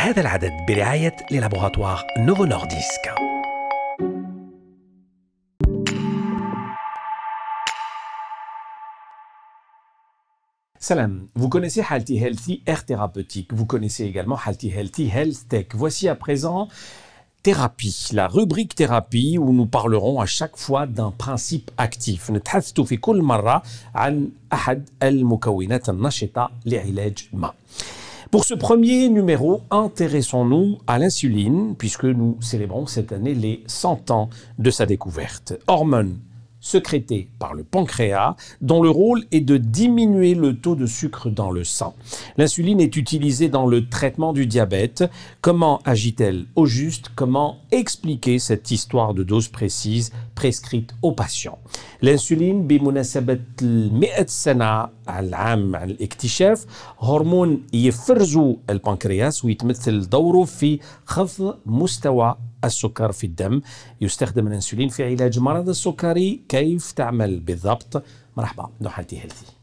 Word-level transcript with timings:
هذا 0.00 0.20
العدد 0.20 0.52
برعاية 0.68 1.16
للابوغاتوار 1.30 2.06
نوفو 2.18 2.44
نورديسك 2.44 3.14
Salam, 10.78 11.26
vous 11.34 11.48
connaissez 11.48 11.82
Halti 11.82 12.16
Healthy 12.16 12.62
Air 12.64 12.84
Thérapeutique, 12.84 13.52
vous 13.52 13.66
connaissez 13.66 14.04
également 14.04 14.38
Halti 14.46 14.68
Healthy 14.68 15.08
Health 15.08 15.48
Tech. 15.48 15.66
Voici 15.74 16.08
à 16.08 16.14
présent 16.14 16.68
Thérapie, 17.42 18.08
la 18.12 18.28
rubrique 18.28 18.74
thérapie 18.74 19.36
où 19.38 19.52
nous 19.52 19.66
parlerons 19.66 20.20
à 20.20 20.26
chaque 20.26 20.56
fois 20.56 20.86
d'un 20.86 21.10
principe 21.10 21.70
actif. 21.76 22.30
نتحدث 22.30 22.80
في 22.80 22.96
كل 22.96 23.22
مرة 23.22 23.62
عن 23.94 24.28
أحد 24.52 24.88
المكونات 25.02 25.88
النشطة 25.88 26.50
لعلاج 26.66 27.28
ما. 27.32 27.52
pour 28.31 28.45
ce 28.45 28.53
premier 28.53 29.09
numéro, 29.09 29.59
intéressons-nous 29.71 30.77
à 30.87 30.97
l'insuline, 30.97 31.75
puisque 31.77 32.05
nous 32.05 32.37
célébrons 32.39 32.85
cette 32.85 33.11
année 33.11 33.33
les 33.33 33.61
100 33.67 34.09
ans 34.09 34.29
de 34.57 34.71
sa 34.71 34.85
découverte. 34.85 35.59
Hormone 35.67 36.17
sécrétée 36.66 37.28
par 37.38 37.54
le 37.54 37.62
pancréas, 37.62 38.34
dont 38.60 38.82
le 38.82 38.90
rôle 38.90 39.24
est 39.30 39.40
de 39.40 39.56
diminuer 39.56 40.34
le 40.34 40.56
taux 40.56 40.74
de 40.74 40.86
sucre 40.86 41.30
dans 41.30 41.52
le 41.52 41.62
sang. 41.62 41.94
L'insuline 42.36 42.80
est 42.80 42.96
utilisée 42.96 43.48
dans 43.48 43.66
le 43.66 43.88
traitement 43.88 44.32
du 44.32 44.46
diabète. 44.46 45.04
Comment 45.40 45.80
agit-elle 45.84 46.46
au 46.56 46.66
juste 46.66 47.10
Comment 47.14 47.58
expliquer 47.70 48.40
cette 48.40 48.70
histoire 48.72 49.14
de 49.14 49.22
dose 49.22 49.46
précise 49.48 50.12
prescrite 50.34 50.92
aux 51.02 51.12
patients 51.12 51.58
L'insuline, 52.02 52.66
بمناسبة 52.66 53.38
100 53.62 54.26
سنة 54.26 54.88
العام 55.08 55.76
عن 55.76 55.90
الاكتشاف 55.90 56.66
هرمون 57.00 57.62
يفرزوا 57.72 58.54
البنكرياس 58.70 59.44
ويتمثل 59.44 60.08
دوره 60.08 60.44
في 60.44 60.80
خفض 61.06 61.58
مستوى 61.66 62.36
السكر 62.65 63.11
في 63.11 63.27
الدم. 63.27 63.61
يستخدم 64.01 64.47
الإنسولين 64.47 64.89
في 64.89 65.03
علاج 65.03 65.39
مرض 65.39 65.69
السكري. 65.69 66.41
كيف 66.49 66.91
تعمل 66.91 67.39
بالضبط؟ 67.39 68.03
مرحبا 68.37 68.69
نحلتي 68.81 69.19
هيلثي 69.19 69.60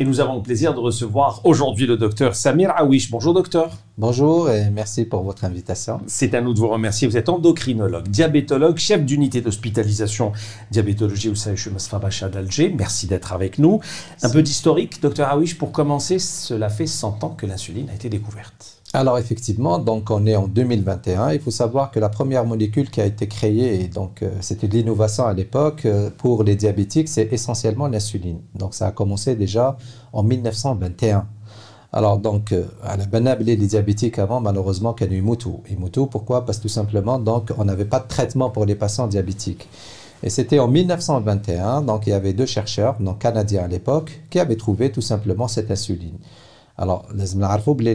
Et 0.00 0.04
nous 0.04 0.20
avons 0.20 0.36
le 0.36 0.42
plaisir 0.42 0.74
de 0.74 0.78
recevoir 0.78 1.40
aujourd'hui 1.42 1.84
le 1.84 1.96
docteur 1.96 2.36
Samir 2.36 2.70
Awish. 2.76 3.10
Bonjour 3.10 3.34
docteur. 3.34 3.76
Bonjour 3.96 4.48
et 4.48 4.70
merci 4.70 5.04
pour 5.04 5.24
votre 5.24 5.44
invitation. 5.44 6.00
C'est 6.06 6.34
à 6.34 6.40
nous 6.40 6.54
de 6.54 6.60
vous 6.60 6.68
remercier. 6.68 7.08
Vous 7.08 7.16
êtes 7.16 7.28
endocrinologue, 7.28 8.06
diabétologue, 8.06 8.76
chef 8.76 9.04
d'unité 9.04 9.40
d'hospitalisation 9.40 10.30
diabétologie 10.70 11.30
au 11.30 11.34
CHU 11.34 11.70
Fabacha 11.80 12.28
d'Alger. 12.28 12.72
Merci 12.78 13.08
d'être 13.08 13.32
avec 13.32 13.58
nous. 13.58 13.80
Un 14.22 14.30
peu 14.30 14.40
d'historique, 14.40 15.02
docteur 15.02 15.30
Awish, 15.30 15.58
pour 15.58 15.72
commencer, 15.72 16.20
cela 16.20 16.68
fait 16.68 16.86
100 16.86 17.24
ans 17.24 17.30
que 17.30 17.46
l'insuline 17.46 17.90
a 17.90 17.94
été 17.94 18.08
découverte. 18.08 18.77
Alors 18.94 19.18
effectivement, 19.18 19.78
donc 19.78 20.10
on 20.10 20.24
est 20.26 20.34
en 20.34 20.48
2021. 20.48 21.32
Il 21.32 21.40
faut 21.40 21.50
savoir 21.50 21.90
que 21.90 22.00
la 22.00 22.08
première 22.08 22.46
molécule 22.46 22.90
qui 22.90 23.02
a 23.02 23.04
été 23.04 23.28
créée, 23.28 23.86
donc 23.88 24.22
euh, 24.22 24.30
c'était 24.40 24.66
l'innovation 24.66 25.26
à 25.26 25.34
l'époque 25.34 25.84
euh, 25.84 26.08
pour 26.16 26.42
les 26.42 26.56
diabétiques, 26.56 27.08
c'est 27.10 27.30
essentiellement 27.30 27.86
l'insuline. 27.88 28.40
Donc 28.54 28.74
ça 28.74 28.86
a 28.86 28.90
commencé 28.90 29.36
déjà 29.36 29.76
en 30.14 30.22
1921. 30.22 31.26
Alors 31.92 32.18
donc 32.18 32.52
euh, 32.52 32.64
à 32.82 32.96
la 32.96 33.34
les 33.34 33.56
diabétiques 33.56 34.18
avant 34.18 34.40
malheureusement 34.40 34.96
a 34.98 35.04
eu 35.04 35.20
Moutou. 35.20 35.62
Et 35.68 35.76
Moutou 35.76 36.06
pourquoi? 36.06 36.46
Parce 36.46 36.56
que 36.56 36.62
tout 36.62 36.68
simplement 36.68 37.18
donc 37.18 37.50
on 37.58 37.66
n'avait 37.66 37.84
pas 37.84 38.00
de 38.00 38.08
traitement 38.08 38.48
pour 38.48 38.64
les 38.64 38.74
patients 38.74 39.06
diabétiques. 39.06 39.68
Et 40.22 40.30
c'était 40.30 40.58
en 40.60 40.68
1921, 40.68 41.82
donc 41.82 42.06
il 42.06 42.10
y 42.10 42.12
avait 42.14 42.32
deux 42.32 42.46
chercheurs, 42.46 42.96
donc 43.00 43.18
canadiens 43.18 43.64
à 43.64 43.68
l'époque, 43.68 44.22
qui 44.30 44.40
avaient 44.40 44.56
trouvé 44.56 44.90
tout 44.90 45.02
simplement 45.02 45.46
cette 45.46 45.70
insuline. 45.70 46.16
Alors, 46.80 47.06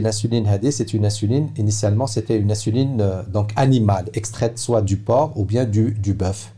l'insuline 0.02 0.44
HD, 0.44 0.70
c'est 0.70 0.92
une 0.92 1.06
insuline, 1.06 1.48
initialement, 1.56 2.06
c'était 2.06 2.36
une 2.36 2.50
insuline 2.50 3.00
euh, 3.00 3.22
donc 3.26 3.50
animale, 3.56 4.10
extraite 4.12 4.58
soit 4.58 4.82
du 4.82 4.98
porc 4.98 5.32
ou 5.36 5.46
bien 5.46 5.64
du, 5.64 5.92
du 5.92 6.12
bœuf. 6.12 6.52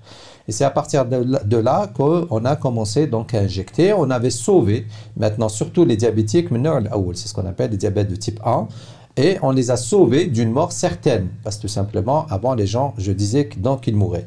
Et 0.49 0.53
c'est 0.53 0.65
à 0.65 0.71
partir 0.71 1.05
de 1.07 1.57
là 1.57 1.91
qu'on 1.95 2.45
a 2.45 2.57
commencé 2.57 3.07
donc 3.07 3.35
à 3.35 3.41
injecter. 3.41 3.93
On 3.93 4.11
avait 4.11 4.31
sauvé 4.31 4.87
maintenant 5.17 5.49
surtout 5.49 5.85
les 5.85 5.97
diabétiques 5.97 6.49
c'est 7.15 7.29
ce 7.29 7.35
qu'on 7.35 7.47
appelle 7.47 7.71
les 7.73 7.77
diabètes 7.77 8.09
de 8.09 8.17
type 8.17 8.41
1. 8.45 8.69
Et 9.17 9.39
on 9.43 9.51
les 9.51 9.71
a 9.71 9.77
sauvés 9.77 10.27
d'une 10.27 10.51
mort 10.51 10.73
certaine. 10.73 11.29
Parce 11.43 11.57
que 11.57 11.63
tout 11.63 11.69
simplement, 11.69 12.27
avant 12.29 12.55
les 12.55 12.67
gens, 12.67 12.95
je 12.99 13.13
disais 13.13 13.49
donc 13.57 13.87
ils 13.87 13.97
mouraient. 13.97 14.27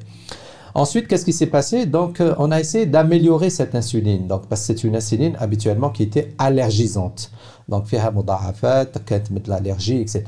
Ensuite, 0.75 1.07
qu'est-ce 1.07 1.25
qui 1.25 1.34
s'est 1.34 1.47
passé? 1.47 1.85
Donc, 1.85 2.22
euh, 2.22 2.35
on 2.38 2.52
a 2.52 2.59
essayé 2.59 2.85
d'améliorer 2.85 3.50
cette 3.50 3.75
insuline. 3.75 4.28
Donc, 4.28 4.47
parce 4.47 4.62
que 4.62 4.68
c'est 4.68 4.84
une 4.84 4.96
insuline 4.96 5.35
habituellement 5.40 5.90
qui 5.90 6.03
était 6.03 6.34
allergisante. 6.38 7.31
Donc, 7.68 7.85
de 7.91 9.50
l'allergie, 9.50 9.97
etc. 9.97 10.24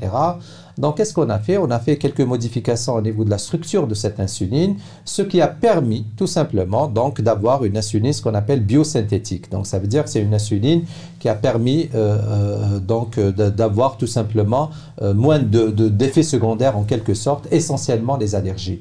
Donc, 0.78 0.96
qu'est-ce 0.96 1.12
qu'on 1.12 1.28
a 1.28 1.38
fait? 1.40 1.58
On 1.58 1.70
a 1.70 1.80
fait 1.80 1.96
quelques 1.96 2.20
modifications 2.20 2.94
au 2.94 3.00
niveau 3.02 3.24
de 3.24 3.30
la 3.30 3.38
structure 3.38 3.88
de 3.88 3.94
cette 3.94 4.20
insuline, 4.20 4.76
ce 5.04 5.22
qui 5.22 5.40
a 5.40 5.48
permis 5.48 6.06
tout 6.16 6.28
simplement 6.28 6.86
donc 6.86 7.20
d'avoir 7.20 7.64
une 7.64 7.76
insuline, 7.76 8.12
ce 8.12 8.22
qu'on 8.22 8.34
appelle 8.34 8.60
biosynthétique. 8.60 9.50
Donc, 9.50 9.66
ça 9.66 9.80
veut 9.80 9.88
dire 9.88 10.04
que 10.04 10.10
c'est 10.10 10.22
une 10.22 10.34
insuline 10.34 10.84
qui 11.18 11.28
a 11.28 11.34
permis 11.34 11.88
euh, 11.94 12.18
euh 12.18 12.78
donc 12.78 13.18
euh, 13.18 13.32
d'avoir 13.32 13.96
tout 13.96 14.06
simplement 14.06 14.70
moins 15.00 15.38
d'effets 15.40 15.72
de, 15.72 15.88
de, 15.88 16.22
secondaires 16.22 16.76
en 16.76 16.84
quelque 16.84 17.14
sorte, 17.14 17.48
essentiellement 17.50 18.16
les 18.16 18.34
allergies. 18.34 18.80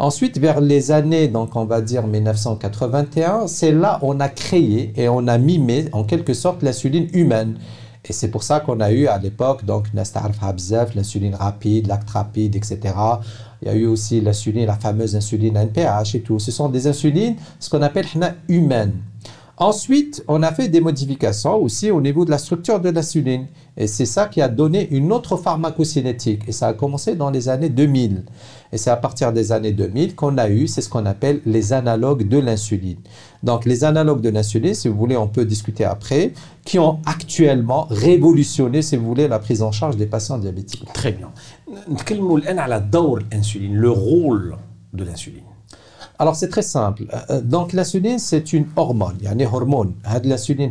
Ensuite, 0.00 0.38
vers 0.38 0.60
les 0.60 0.92
années, 0.92 1.26
donc 1.26 1.56
on 1.56 1.64
va 1.64 1.80
dire 1.80 2.06
1981, 2.06 3.48
c'est 3.48 3.72
là 3.72 3.98
on 4.02 4.20
a 4.20 4.28
créé 4.28 4.92
et 4.96 5.08
on 5.08 5.26
a 5.26 5.38
mimé 5.38 5.86
en 5.92 6.04
quelque 6.04 6.34
sorte 6.34 6.62
l'insuline 6.62 7.08
humaine. 7.12 7.58
Et 8.04 8.12
c'est 8.12 8.28
pour 8.28 8.44
ça 8.44 8.60
qu'on 8.60 8.80
a 8.80 8.92
eu 8.92 9.08
à 9.08 9.18
l'époque, 9.18 9.64
donc, 9.64 9.86
l'insuline 9.92 11.34
rapide, 11.34 11.88
l'acte 11.88 12.10
rapide, 12.10 12.54
etc. 12.54 12.78
Il 13.60 13.68
y 13.68 13.70
a 13.70 13.74
eu 13.74 13.86
aussi 13.86 14.20
l'insuline, 14.20 14.66
la 14.66 14.76
fameuse 14.76 15.16
insuline 15.16 15.56
NPH 15.56 16.14
et 16.14 16.20
tout. 16.20 16.38
Ce 16.38 16.52
sont 16.52 16.68
des 16.68 16.86
insulines, 16.86 17.34
ce 17.58 17.68
qu'on 17.68 17.82
appelle 17.82 18.06
humaines. 18.48 18.94
Ensuite, 19.60 20.22
on 20.28 20.44
a 20.44 20.52
fait 20.52 20.68
des 20.68 20.80
modifications 20.80 21.56
aussi 21.56 21.90
au 21.90 22.00
niveau 22.00 22.24
de 22.24 22.30
la 22.30 22.38
structure 22.38 22.78
de 22.78 22.90
l'insuline. 22.90 23.48
Et 23.76 23.88
c'est 23.88 24.06
ça 24.06 24.26
qui 24.26 24.40
a 24.40 24.48
donné 24.48 24.88
une 24.90 25.12
autre 25.12 25.36
pharmacocinétique. 25.36 26.42
Et 26.46 26.52
ça 26.52 26.68
a 26.68 26.74
commencé 26.74 27.16
dans 27.16 27.30
les 27.30 27.48
années 27.48 27.68
2000. 27.68 28.24
Et 28.72 28.78
c'est 28.78 28.90
à 28.90 28.96
partir 28.96 29.32
des 29.32 29.50
années 29.50 29.72
2000 29.72 30.14
qu'on 30.14 30.38
a 30.38 30.48
eu, 30.48 30.68
c'est 30.68 30.80
ce 30.80 30.88
qu'on 30.88 31.06
appelle 31.06 31.40
les 31.44 31.72
analogues 31.72 32.28
de 32.28 32.38
l'insuline. 32.38 32.98
Donc 33.42 33.64
les 33.64 33.82
analogues 33.82 34.20
de 34.20 34.28
l'insuline, 34.28 34.74
si 34.74 34.86
vous 34.86 34.96
voulez, 34.96 35.16
on 35.16 35.26
peut 35.26 35.44
discuter 35.44 35.84
après, 35.84 36.32
qui 36.64 36.78
ont 36.78 37.00
actuellement 37.04 37.88
révolutionné, 37.90 38.82
si 38.82 38.96
vous 38.96 39.06
voulez, 39.06 39.26
la 39.26 39.40
prise 39.40 39.62
en 39.62 39.72
charge 39.72 39.96
des 39.96 40.06
patients 40.06 40.38
diabétiques. 40.38 40.86
Très 40.92 41.10
bien. 41.10 41.30
Le 43.72 43.90
rôle 43.90 44.56
de 44.92 45.02
l'insuline? 45.02 45.42
Alors 46.20 46.34
c'est 46.34 46.48
très 46.48 46.62
simple. 46.62 47.04
Euh, 47.12 47.18
euh, 47.30 47.40
donc 47.40 47.72
l'insuline 47.72 48.18
c'est 48.18 48.52
une 48.52 48.66
hormone, 48.74 49.14
il 49.20 49.26
y 49.26 49.28
a 49.28 49.32
une 49.34 49.42
hormone. 49.42 49.92
L'insuline 50.24 50.70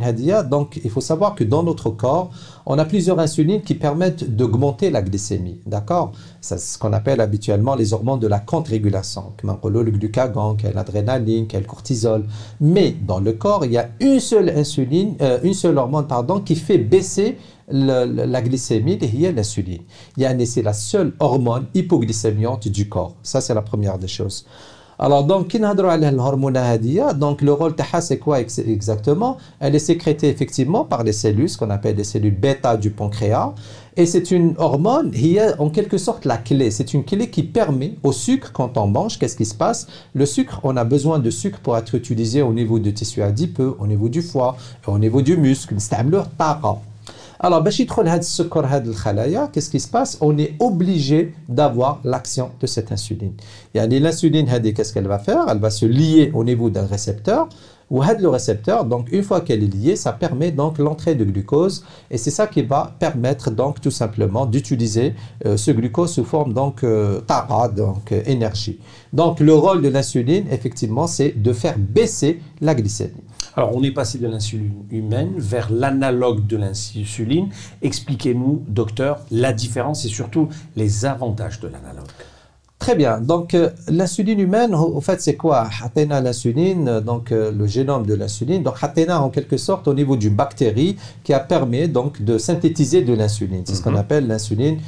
donc 0.50 0.78
il 0.84 0.90
faut 0.90 1.00
savoir 1.00 1.34
que 1.34 1.42
dans 1.42 1.62
notre 1.62 1.88
corps, 1.88 2.30
on 2.66 2.78
a 2.78 2.84
plusieurs 2.84 3.18
insulines 3.18 3.62
qui 3.62 3.74
permettent 3.74 4.36
d'augmenter 4.36 4.90
la 4.90 5.00
glycémie, 5.00 5.60
d'accord? 5.64 6.12
C'est 6.42 6.60
ce 6.60 6.78
qu'on 6.78 6.92
appelle 6.92 7.22
habituellement 7.22 7.76
les 7.76 7.94
hormones 7.94 8.20
de 8.20 8.26
la 8.26 8.40
contre-régulation, 8.40 9.32
le 9.42 9.90
glucagon, 9.90 10.58
l'adrénaline, 10.74 11.46
le 11.50 11.60
cortisol. 11.60 12.24
Mais 12.60 12.90
dans 12.90 13.20
le 13.20 13.32
corps, 13.32 13.64
il 13.64 13.72
y 13.72 13.78
a 13.78 13.88
une 14.00 14.20
seule 14.20 14.50
insuline, 14.50 15.16
euh, 15.22 15.38
une 15.42 15.54
seule 15.54 15.78
hormone 15.78 16.06
pardon, 16.06 16.40
qui 16.40 16.56
fait 16.56 16.78
baisser 16.78 17.38
la 17.70 18.42
glycémie, 18.42 18.98
et 19.00 19.32
l'insuline. 19.32 19.82
C'est 20.44 20.62
la 20.62 20.74
seule 20.74 21.14
hormone 21.20 21.66
hypoglycémiante 21.72 22.68
du 22.68 22.86
corps. 22.88 23.16
Ça 23.22 23.40
c'est 23.40 23.54
la 23.54 23.62
première 23.62 23.98
des 23.98 24.08
choses. 24.08 24.44
Alors, 25.00 25.22
donc, 25.24 25.56
donc 25.56 27.42
le 27.42 27.52
rôle 27.52 27.76
de 27.76 27.82
c'est 28.00 28.18
quoi 28.18 28.40
exactement? 28.40 29.36
Elle 29.60 29.76
est 29.76 29.78
sécrétée 29.78 30.28
effectivement 30.28 30.84
par 30.84 31.04
les 31.04 31.12
cellules, 31.12 31.48
ce 31.48 31.56
qu'on 31.56 31.70
appelle 31.70 31.94
les 31.94 32.02
cellules 32.02 32.34
bêta 32.34 32.76
du 32.76 32.90
pancréas. 32.90 33.54
Et 33.96 34.06
c'est 34.06 34.32
une 34.32 34.54
hormone 34.58 35.12
qui 35.12 35.36
est 35.36 35.58
en 35.60 35.70
quelque 35.70 35.98
sorte 35.98 36.24
la 36.24 36.36
clé. 36.36 36.72
C'est 36.72 36.94
une 36.94 37.04
clé 37.04 37.30
qui 37.30 37.44
permet 37.44 37.94
au 38.02 38.12
sucre, 38.12 38.52
quand 38.52 38.76
on 38.76 38.88
mange, 38.88 39.18
qu'est-ce 39.18 39.36
qui 39.36 39.46
se 39.46 39.54
passe? 39.54 39.86
Le 40.14 40.26
sucre, 40.26 40.60
on 40.64 40.76
a 40.76 40.84
besoin 40.84 41.20
de 41.20 41.30
sucre 41.30 41.60
pour 41.60 41.76
être 41.76 41.94
utilisé 41.94 42.42
au 42.42 42.52
niveau 42.52 42.80
du 42.80 42.92
tissu 42.92 43.22
adipeux, 43.22 43.76
au 43.78 43.86
niveau 43.86 44.08
du 44.08 44.22
foie, 44.22 44.56
au 44.86 44.98
niveau 44.98 45.22
du 45.22 45.36
muscle. 45.36 45.74
C'est 45.78 45.94
un 45.94 46.04
alors, 47.40 47.62
qu'est-ce 47.62 47.84
qui 49.70 49.80
se 49.80 49.88
passe? 49.88 50.18
On 50.20 50.36
est 50.38 50.54
obligé 50.58 51.34
d'avoir 51.48 52.00
l'action 52.02 52.50
de 52.60 52.66
cette 52.66 52.90
insuline. 52.90 53.34
L'insuline, 53.74 54.48
qu'est-ce 54.74 54.92
qu'elle 54.92 55.06
va 55.06 55.20
faire? 55.20 55.44
Elle 55.48 55.58
va 55.58 55.70
se 55.70 55.86
lier 55.86 56.32
au 56.34 56.42
niveau 56.42 56.68
d'un 56.68 56.86
récepteur. 56.86 57.48
Ou 57.90 58.02
le 58.02 58.28
récepteur, 58.28 58.84
donc 58.84 59.10
une 59.10 59.22
fois 59.22 59.40
qu'elle 59.40 59.64
est 59.64 59.74
liée, 59.74 59.96
ça 59.96 60.12
permet 60.12 60.50
donc 60.50 60.76
l'entrée 60.76 61.14
de 61.14 61.24
glucose 61.24 61.86
et 62.10 62.18
c'est 62.18 62.30
ça 62.30 62.46
qui 62.46 62.60
va 62.60 62.94
permettre 62.98 63.50
donc 63.50 63.80
tout 63.80 63.90
simplement 63.90 64.44
d'utiliser 64.44 65.14
euh, 65.46 65.56
ce 65.56 65.70
glucose 65.70 66.12
sous 66.12 66.24
forme 66.24 66.52
donc 66.52 66.84
euh, 66.84 67.22
donc 67.74 68.12
euh, 68.12 68.20
énergie. 68.26 68.78
Donc 69.14 69.40
le 69.40 69.54
rôle 69.54 69.80
de 69.80 69.88
l'insuline, 69.88 70.44
effectivement, 70.50 71.06
c'est 71.06 71.30
de 71.30 71.52
faire 71.54 71.78
baisser 71.78 72.42
la 72.60 72.74
glycémie. 72.74 73.14
Alors, 73.56 73.74
on 73.74 73.82
est 73.82 73.90
passé 73.90 74.18
de 74.18 74.26
l'insuline 74.26 74.84
humaine 74.90 75.34
vers 75.36 75.70
l'analogue 75.70 76.46
de 76.46 76.56
l'insuline. 76.56 77.48
Expliquez-nous, 77.82 78.64
docteur, 78.68 79.20
la 79.30 79.52
différence 79.52 80.04
et 80.04 80.08
surtout 80.08 80.48
les 80.76 81.04
avantages 81.04 81.60
de 81.60 81.68
l'analogue. 81.68 82.06
Très 82.78 82.94
bien. 82.94 83.20
Donc, 83.20 83.54
euh, 83.54 83.70
l'insuline 83.88 84.38
humaine, 84.38 84.72
au 84.74 85.00
fait, 85.00 85.20
c'est 85.20 85.34
quoi? 85.34 85.68
Hatena 85.82 86.20
l'insuline, 86.20 86.88
euh, 86.88 87.00
donc 87.00 87.32
euh, 87.32 87.50
le 87.50 87.66
génome 87.66 88.06
de 88.06 88.14
l'insuline. 88.14 88.62
Donc, 88.62 88.76
Hatena, 88.80 89.20
en 89.20 89.30
quelque 89.30 89.56
sorte, 89.56 89.88
au 89.88 89.94
niveau 89.94 90.16
d'une 90.16 90.34
bactérie 90.34 90.96
qui 91.24 91.34
a 91.34 91.40
permis 91.40 91.88
donc 91.88 92.22
de 92.22 92.38
synthétiser 92.38 93.02
de 93.02 93.14
l'insuline. 93.14 93.62
C'est 93.66 93.74
ce 93.74 93.82
qu'on 93.82 93.90
mhm. 93.90 93.96
appelle 93.96 94.26
l'insuline 94.26 94.78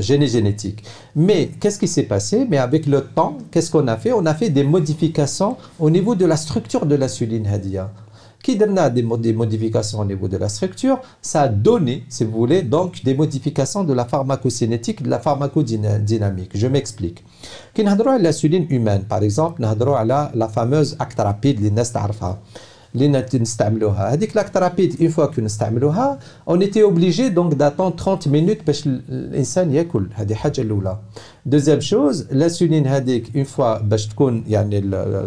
génétique. 0.00 0.82
Mais 1.14 1.50
qu'est-ce 1.60 1.78
qui 1.78 1.86
s'est 1.86 2.04
passé? 2.04 2.46
Mais 2.48 2.56
avec 2.56 2.86
le 2.86 3.02
temps, 3.02 3.36
qu'est-ce 3.50 3.70
qu'on 3.70 3.86
a 3.88 3.98
fait? 3.98 4.10
On 4.10 4.24
a 4.24 4.32
fait 4.32 4.48
des 4.48 4.64
modifications 4.64 5.58
au 5.78 5.90
niveau 5.90 6.14
de 6.14 6.24
la 6.24 6.38
structure 6.38 6.86
de 6.86 6.94
l'insuline 6.94 7.46
Hadia 7.46 7.90
qui 8.46 8.54
donne 8.54 8.78
des, 8.90 9.02
modifications 9.32 9.98
au 9.98 10.04
niveau 10.04 10.28
de 10.28 10.36
la 10.36 10.48
structure, 10.48 11.00
ça 11.20 11.42
a 11.42 11.48
donné, 11.48 12.04
si 12.08 12.22
vous 12.22 12.30
voulez, 12.30 12.62
donc 12.62 13.02
des 13.02 13.12
modifications 13.12 13.82
de 13.82 13.92
la 13.92 14.04
pharmacocinétique, 14.04 15.02
de 15.02 15.10
la 15.10 15.18
pharmacodynamique. 15.18 16.52
Je 16.54 16.68
m'explique. 16.68 17.24
On 17.76 17.86
a 17.88 18.18
l'insuline 18.18 18.68
humaine, 18.70 19.02
par 19.02 19.24
exemple, 19.24 19.64
a 19.64 20.04
la 20.04 20.48
fameuse 20.48 20.94
acte 21.00 21.18
rapide, 21.18 21.58
les 21.60 21.72
اللي 22.95 23.25
نستعملوها 23.33 24.13
هذيك 24.13 24.35
لاكترابيد 24.35 25.01
اون 25.01 25.09
فوا 25.09 25.25
كو 25.25 25.41
نستعملوها 25.41 26.19
اون 26.49 26.61
ايتي 26.61 26.83
اوبليجي 26.83 27.29
دونك 27.29 27.53
داتون 27.53 27.91
30 27.95 28.33
مينوت 28.33 28.57
باش 28.67 28.87
الانسان 28.87 29.73
ياكل 29.73 30.07
هذه 30.13 30.33
حاجه 30.33 30.61
الاولى 30.61 30.97
دوزيام 31.45 31.79
شوز 31.79 32.27
لانسولين 32.31 32.87
هذيك 32.87 33.35
اون 33.35 33.43
فوا 33.43 33.77
باش 33.77 34.07
تكون 34.07 34.43
يعني 34.47 34.81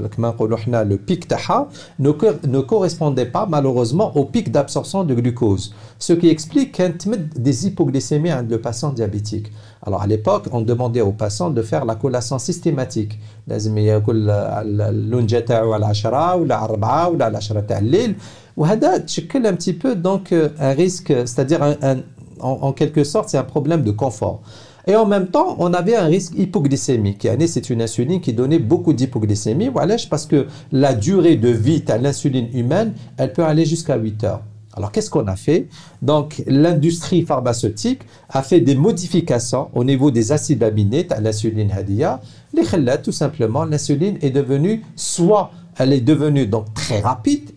كما 0.09 0.29
نقولوا 0.29 0.59
حنا 0.59 0.85
لو 0.85 0.99
بيك 1.09 1.25
تاعها 1.25 1.69
نو 1.99 2.63
كوريسبوندي 2.67 3.25
با 3.25 3.45
مالوروزمون 3.45 4.13
او 4.17 4.25
بيك 4.25 4.49
دابسوربسيون 4.49 5.07
دو 5.07 5.15
جلوكوز 5.15 5.73
سو 5.99 6.17
كي 6.17 6.31
اكسبليك 6.31 6.71
كانت 6.71 7.03
تمد 7.03 7.43
دي 7.43 7.53
زيبوغليسيمي 7.53 8.31
عند 8.31 8.53
لو 8.53 8.59
باسون 8.59 8.95
ديابيتيك 8.95 9.53
Alors 9.87 10.03
à 10.03 10.07
l'époque, 10.07 10.47
on 10.53 10.61
demandait 10.61 11.01
aux 11.01 11.13
patients 11.13 11.51
de 11.51 11.63
faire 11.63 11.85
la 11.85 11.95
collation 11.95 12.39
systématique. 12.39 13.19
لازم 13.49 13.79
ياكل 13.79 14.31
اللون 14.31 15.27
تاعو 15.27 15.73
على 15.73 15.87
10 15.87 16.37
ولا 16.37 16.55
على 16.57 16.77
4 16.77 17.09
ولا 17.09 17.25
على 17.25 17.39
10 17.41 17.61
تاع 17.61 17.79
الليل 17.79 18.15
وهذا 18.57 18.97
تشكل 18.97 19.47
un 19.47 19.55
petit 19.55 19.73
peu 19.73 19.95
donc 19.95 20.33
un 20.61 20.73
risque, 20.73 21.13
c'est-à-dire 21.27 21.63
un, 21.63 21.77
un, 21.83 21.97
en, 22.41 22.59
en 22.69 22.73
quelque 22.73 23.05
sorte 23.05 23.29
c'est 23.29 23.39
un 23.39 23.45
problème 23.45 23.83
de 23.83 23.91
confort. 23.91 24.41
Et 24.87 24.97
en 24.97 25.07
même 25.07 25.29
temps, 25.29 25.57
on 25.59 25.73
avait 25.73 25.97
un 25.97 26.05
risque 26.05 26.35
hypoglycémique. 26.37 27.27
C'est 27.47 27.71
une 27.71 27.81
insuline 27.81 28.21
qui 28.21 28.33
donnait 28.35 28.59
beaucoup 28.59 28.93
d'hypoglycémie. 28.93 29.69
Voilà, 29.69 29.97
parce 30.11 30.27
que 30.27 30.47
la 30.73 30.93
durée 30.95 31.37
de 31.37 31.49
vie 31.49 31.81
de 31.81 31.93
l'insuline 31.95 32.49
humaine, 32.53 32.93
elle 33.17 33.33
peut 33.33 33.45
aller 33.45 33.65
jusqu'à 33.65 33.97
8 33.97 34.25
heures. 34.25 34.43
Alors, 34.80 34.94
qu'est-ce 34.94 35.10
qu'on 35.10 35.28
a 35.28 35.36
fait? 35.36 35.68
Donc, 36.02 36.42
l'industrie 36.48 37.24
pharmaceutique 37.24 38.02
a 38.30 38.42
fait 38.42 38.62
des 38.62 38.76
modifications 38.76 39.68
au 39.76 39.84
niveau 39.84 40.10
des 40.10 40.32
acides 40.32 40.64
aminés 40.64 41.06
à 41.10 41.20
l'insuline 41.20 41.70
Hadia. 41.70 42.22
Les 42.54 42.64
tout 43.04 43.12
simplement, 43.12 43.66
l'insuline 43.66 44.18
est 44.22 44.30
devenue 44.30 44.82
soit 44.96 45.52
elle 45.80 45.94
est 45.94 46.02
devenue 46.02 46.46
donc 46.46 46.74
très 46.74 47.00
rapide, 47.00 47.52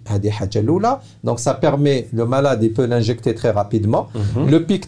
donc 1.24 1.40
ça 1.40 1.54
permet, 1.54 2.08
le 2.12 2.24
malade 2.24 2.60
il 2.62 2.72
peut 2.72 2.86
l'injecter 2.86 3.34
très 3.34 3.50
rapidement. 3.50 4.08
Mhm. 4.14 4.48
Le 4.48 4.64
pic 4.64 4.86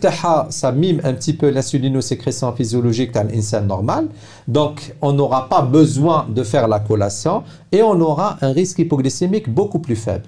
ça 0.51 0.73
mime 0.73 1.01
un 1.03 1.15
petit 1.15 1.33
peu 1.33 1.51
l'insulinosécrétion 1.51 2.53
physiologique 2.53 3.13
d'un 3.13 3.25
l'insan 3.25 3.67
normal. 3.67 4.07
Donc 4.47 4.95
on 5.03 5.13
n'aura 5.13 5.49
pas 5.49 5.63
besoin 5.63 6.27
de 6.29 6.45
faire 6.45 6.69
la 6.69 6.79
collation 6.79 7.43
et 7.73 7.83
on 7.83 8.01
aura 8.01 8.39
un 8.41 8.53
risque 8.53 8.79
hypoglycémique 8.79 9.53
beaucoup 9.53 9.81
plus 9.81 9.97
faible. 9.97 10.27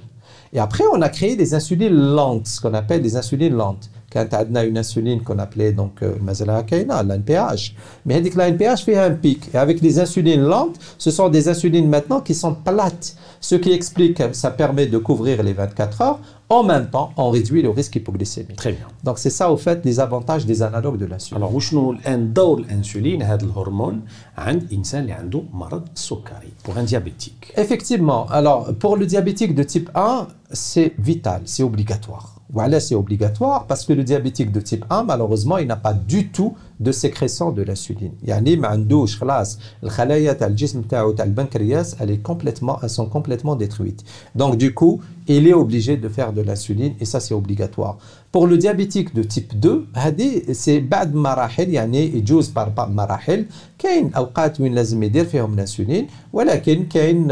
Et 0.52 0.58
après, 0.58 0.84
on 0.92 1.02
a 1.02 1.08
créé 1.08 1.36
des 1.36 1.54
insulines 1.54 1.94
lentes, 1.94 2.46
ce 2.46 2.60
qu'on 2.60 2.74
appelle 2.74 3.02
des 3.02 3.16
insulines 3.16 3.54
lentes. 3.54 3.90
Quand 4.11 4.27
on 4.33 4.55
a 4.55 4.63
une 4.65 4.77
insuline 4.77 5.21
qu'on 5.23 5.39
appelait 5.39 5.71
donc 5.71 6.03
euh, 6.03 6.15
l'NPH. 6.19 7.75
Mais 8.05 8.19
l'NPH 8.19 8.83
fait 8.83 8.97
un 8.97 9.11
pic. 9.11 9.49
Et 9.53 9.57
avec 9.57 9.81
les 9.81 9.99
insulines 9.99 10.41
lentes, 10.41 10.77
ce 10.97 11.11
sont 11.11 11.29
des 11.29 11.47
insulines 11.47 11.87
maintenant 11.87 12.19
qui 12.19 12.35
sont 12.35 12.53
plates. 12.53 13.15
Ce 13.39 13.55
qui 13.55 13.71
explique 13.71 14.17
que 14.17 14.33
ça 14.33 14.51
permet 14.51 14.87
de 14.87 14.97
couvrir 14.97 15.41
les 15.43 15.53
24 15.53 16.01
heures. 16.01 16.19
En 16.49 16.63
même 16.63 16.89
temps, 16.89 17.13
on 17.15 17.29
réduit 17.29 17.61
le 17.61 17.69
risque 17.69 17.95
hypoglycémique. 17.95 18.57
Très 18.57 18.73
bien. 18.73 18.87
Donc 19.05 19.19
c'est 19.19 19.29
ça 19.29 19.49
au 19.49 19.55
fait 19.55 19.85
les 19.85 20.01
avantages 20.01 20.45
des 20.45 20.61
analogues 20.61 20.97
de 20.97 21.05
l'insuline. 21.05 21.37
Alors, 21.37 21.55
وشنو 21.55 21.95
دور 22.07 22.59
الانسولين 22.59 23.21
هذا 23.23 23.45
الهرمون 23.45 24.01
عند 24.37 24.73
انسان 24.73 25.01
اللي 25.01 25.13
عنده 25.13 25.43
مرض 25.53 25.83
السكري 25.95 26.51
pour 26.63 26.77
un 26.77 26.83
diabétique 26.83 27.53
Effectivement. 27.55 28.25
Alors 28.29 28.73
pour 28.75 28.97
le 28.97 29.05
diabétique 29.05 29.55
de 29.55 29.63
type 29.63 29.89
1, 29.95 30.27
c'est 30.51 30.93
vital, 30.99 31.41
c'est 31.45 31.63
obligatoire. 31.63 32.34
Voilà, 32.52 32.78
c'est 32.78 32.94
obligatoire 32.94 33.66
parce 33.66 33.84
que 33.84 33.92
le 33.92 34.04
diabétique 34.04 34.52
de 34.52 34.60
type 34.60 34.84
1, 34.88 35.04
malheureusement, 35.04 35.58
il 35.58 35.66
n'a 35.66 35.76
pas 35.76 35.92
du 35.92 36.28
tout 36.28 36.56
de 36.79 36.91
sécrétion 36.91 37.51
de 37.51 37.61
l'insuline. 37.61 38.11
يعني 38.23 38.55
ما 38.55 38.67
عندوش 38.67 39.17
خلاص 39.17 39.59
الخلايا 39.83 40.33
تاع 40.33 40.47
الجسم 40.47 40.81
تاعو 40.81 41.11
تاع 41.11 41.25
البنكرياس 41.25 41.95
elles, 41.95 42.11
est 42.11 42.21
complètement, 42.21 42.77
elles 42.83 42.89
sont 42.89 43.05
complètement 43.05 43.55
détruites. 43.55 44.03
Donc 44.35 44.57
du 44.57 44.73
coup, 44.73 45.01
il 45.27 45.47
est 45.47 45.53
obligé 45.53 45.97
de 45.97 46.09
faire 46.09 46.33
de 46.33 46.41
l'insuline 46.41 46.93
et 46.99 47.05
ça 47.05 47.19
c'est 47.19 47.33
obligatoire. 47.33 47.97
Pour 48.31 48.47
le 48.47 48.57
diabétique 48.57 49.13
de 49.13 49.23
type 49.23 49.59
2 49.59 49.87
هذه 49.95 50.53
c'est 50.53 50.79
بعد 50.79 51.15
مراحل 51.15 51.69
يعني 51.69 52.17
يجوز 52.17 52.51
par 52.57 52.79
مراحل 52.79 53.45
كاين 53.79 54.13
اوقات 54.13 54.61
وين 54.61 54.73
لازم 54.75 55.03
يدير 55.03 55.25
فيهم 55.25 55.53
الانسولين 55.53 56.07
ولكن 56.33 56.85
كاين 56.85 57.27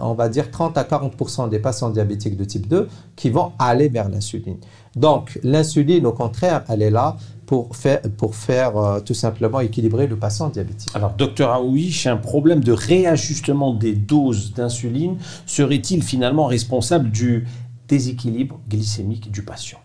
on 0.00 0.14
va 0.14 0.28
dire 0.28 0.50
30 0.50 0.78
à 0.78 0.84
40% 0.84 1.48
des 1.48 1.58
patients 1.58 1.90
diabétiques 1.90 2.36
de 2.36 2.44
type 2.44 2.68
2 2.68 2.88
qui 3.16 3.30
vont 3.30 3.52
aller 3.58 3.88
vers 3.88 4.08
l'insuline. 4.08 4.58
Donc 4.97 5.39
l'insuline 5.43 6.05
au 6.05 6.11
contraire, 6.11 6.63
elle 6.69 6.81
est 6.81 6.89
là 6.89 7.17
pour 7.45 7.75
faire, 7.75 8.01
pour 8.17 8.35
faire 8.35 8.77
euh, 8.77 8.99
tout 8.99 9.13
simplement 9.13 9.61
équilibrer 9.61 10.05
le 10.07 10.17
patient 10.17 10.49
diabétique. 10.49 10.89
Alors, 10.93 11.13
docteur 11.13 11.61
Aouiche, 11.61 12.05
un 12.05 12.17
problème 12.17 12.61
de 12.61 12.73
réajustement 12.73 13.73
des 13.73 13.93
doses 13.93 14.53
d'insuline 14.53 15.17
serait-il 15.45 16.03
finalement 16.03 16.45
responsable 16.45 17.09
du 17.09 17.47
déséquilibre 17.87 18.59
glycémique 18.67 19.31
du 19.31 19.43
patient? 19.43 19.79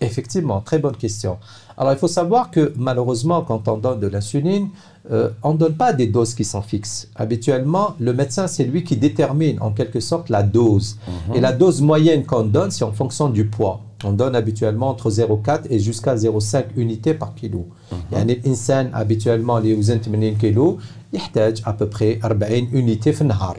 Effectivement, 0.00 0.60
très 0.62 0.78
bonne 0.78 0.96
question. 0.96 1.38
Alors, 1.76 1.92
il 1.92 1.98
faut 1.98 2.08
savoir 2.08 2.50
que 2.50 2.72
malheureusement, 2.76 3.42
quand 3.42 3.68
on 3.68 3.76
donne 3.76 4.00
de 4.00 4.06
l'insuline, 4.08 4.70
euh, 5.12 5.30
on 5.42 5.52
ne 5.52 5.58
donne 5.58 5.74
pas 5.74 5.92
des 5.92 6.06
doses 6.06 6.34
qui 6.34 6.44
sont 6.44 6.62
fixes. 6.62 7.08
Habituellement, 7.14 7.94
le 8.00 8.14
médecin, 8.14 8.46
c'est 8.46 8.64
lui 8.64 8.82
qui 8.82 8.96
détermine 8.96 9.58
en 9.60 9.70
quelque 9.70 10.00
sorte 10.00 10.28
la 10.30 10.42
dose. 10.42 10.96
Mhm. 11.28 11.36
Et 11.36 11.40
la 11.40 11.52
dose 11.52 11.82
moyenne 11.82 12.24
qu'on 12.24 12.44
donne, 12.44 12.70
c'est 12.70 12.84
en 12.84 12.92
fonction 12.92 13.28
du 13.28 13.44
poids. 13.46 13.82
On 14.03 14.11
donne 14.11 14.35
habituellement 14.35 14.89
entre 14.89 15.09
0,4 15.09 15.61
et 15.69 15.79
jusqu'à 15.79 16.15
0,5 16.15 16.65
unités 16.75 17.13
par 17.13 17.33
kilo. 17.35 17.65
يعني 18.11 18.33
الإنسان 18.33 18.91
habituellement 18.93 19.57
اللي 19.57 19.73
وزن 19.73 19.99
80 20.01 20.37
كيلو 20.37 20.77
يحتاج 21.13 21.61
à 21.65 21.73
peu 21.73 21.85
près 21.89 22.19
40 22.19 22.73
unités 22.73 23.11
في 23.11 23.21
النهار. 23.21 23.57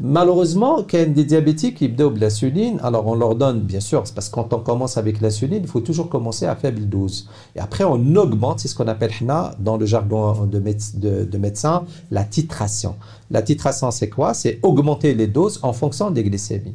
Malheureusement, 0.00 0.82
quand 0.82 1.12
des 1.14 1.24
diabétiques 1.24 1.80
ils 1.80 1.94
de 1.94 2.20
l'insuline, 2.20 2.80
alors 2.82 3.06
on 3.06 3.14
leur 3.14 3.36
donne, 3.36 3.60
bien 3.60 3.78
sûr, 3.78 4.02
c'est 4.04 4.14
parce 4.14 4.28
que 4.28 4.34
quand 4.34 4.52
on 4.52 4.58
commence 4.58 4.98
avec 4.98 5.20
l'insuline, 5.20 5.60
il 5.62 5.68
faut 5.68 5.80
toujours 5.80 6.08
commencer 6.08 6.46
à 6.46 6.56
faible 6.56 6.88
dose. 6.88 7.28
Et 7.54 7.60
après, 7.60 7.84
on 7.84 8.16
augmente, 8.16 8.58
c'est 8.58 8.66
ce 8.68 8.74
qu'on 8.74 8.88
appelle 8.88 9.12
dans 9.60 9.76
le 9.76 9.86
jargon 9.86 10.46
de, 10.46 10.58
de, 10.58 11.24
de 11.24 11.38
médecin, 11.38 11.84
la 12.10 12.24
titration. 12.24 12.96
La 13.30 13.42
titration, 13.42 13.90
c'est 13.92 14.08
quoi 14.08 14.34
C'est 14.34 14.58
augmenter 14.62 15.14
les 15.14 15.28
doses 15.28 15.60
en 15.62 15.72
fonction 15.72 16.10
des 16.10 16.24
glycémies. 16.24 16.74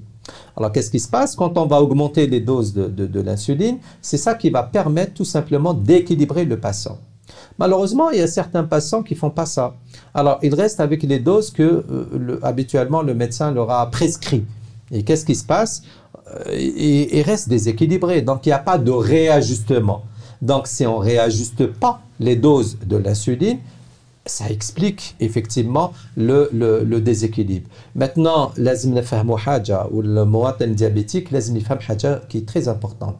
Alors, 0.57 0.73
qu'est-ce 0.73 0.90
qui 0.90 1.00
se 1.00 1.09
passe 1.09 1.35
quand 1.35 1.59
on 1.59 1.66
va 1.66 1.81
augmenter 1.81 2.26
les 2.26 2.40
doses 2.40 2.73
de, 2.75 3.21
l'insuline? 3.21 3.78
C'est 4.00 4.16
ça 4.16 4.35
qui 4.35 4.50
va 4.50 4.62
permettre 4.62 5.14
tout 5.14 5.25
simplement 5.25 5.75
d'équilibrer 5.75 6.45
le 6.45 6.59
patient. 6.59 6.99
Malheureusement, 7.59 8.11
il 8.11 8.19
y 8.19 8.23
a 8.23 8.26
certains 8.26 8.64
patients 8.64 9.02
qui 9.02 9.14
font 9.14 9.31
pas 9.31 9.47
ça. 9.47 9.75
Alors, 10.12 10.38
ils 10.43 10.54
restent 10.54 10.81
avec 10.81 11.02
les 11.02 11.19
doses 11.19 11.50
que 11.50 11.62
euh, 11.62 12.38
habituellement 12.43 13.02
le 13.02 13.14
médecin 13.14 13.52
leur 13.52 13.71
a 13.71 13.90
prescrit. 13.90 14.45
Et 14.90 15.02
qu'est-ce 15.02 15.25
qui 15.25 15.35
se 15.35 15.45
passe? 15.45 15.83
Euh, 16.47 16.54
Ils 16.54 17.23
restent 17.23 17.49
déséquilibrés. 17.49 18.23
Donc, 18.23 18.47
il 18.47 18.50
n'y 18.50 18.54
a 18.54 18.59
pas 18.59 18.78
de 18.78 18.90
réajustement. 18.90 20.02
Donc, 20.43 20.66
si 20.66 20.87
on 20.87 20.99
réajuste 20.99 21.66
pas 21.66 22.00
les 22.21 22.37
doses 22.37 22.76
de 22.85 22.97
l'insuline, 22.97 23.59
ça 24.25 24.45
explique 24.50 25.15
effectivement 25.19 25.91
le, 26.15 26.50
le, 26.53 26.83
le 26.83 27.01
déséquilibre. 27.01 27.67
Maintenant, 27.95 28.51
لازم 28.57 28.93
نفهموا 28.93 29.38
حاجة 29.38 29.86
والمواطن 29.86 30.65
الديابيتيك 30.65 31.33
لازم 31.33 31.57
يفهم 31.57 31.79
حاجة 31.79 32.21
qui 32.29 32.38
est 32.38 32.45
très 32.45 32.67
importante. 32.67 33.15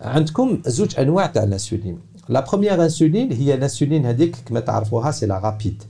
عندكم 0.00 0.62
زوج 0.66 0.98
أنواع 0.98 1.26
تاع 1.26 1.42
الانسولين. 1.42 1.98
La 2.30 2.42
première 2.42 2.80
insuline 2.80 3.32
هي 3.32 3.54
الانسولين 3.54 4.06
هذيك 4.06 4.36
كما 4.46 4.60
تعرفوها 4.60 5.12
c'est 5.12 5.26
la 5.26 5.38
rapide. 5.40 5.82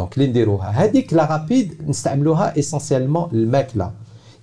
Donc 0.00 0.08
اللي 0.14 0.26
نديروها 0.26 0.70
هذيك 0.70 1.14
la 1.14 1.26
rapide 1.26 1.88
نستعملوها 1.88 2.54
essentiellement 2.54 3.32
الماكلة. 3.32 3.90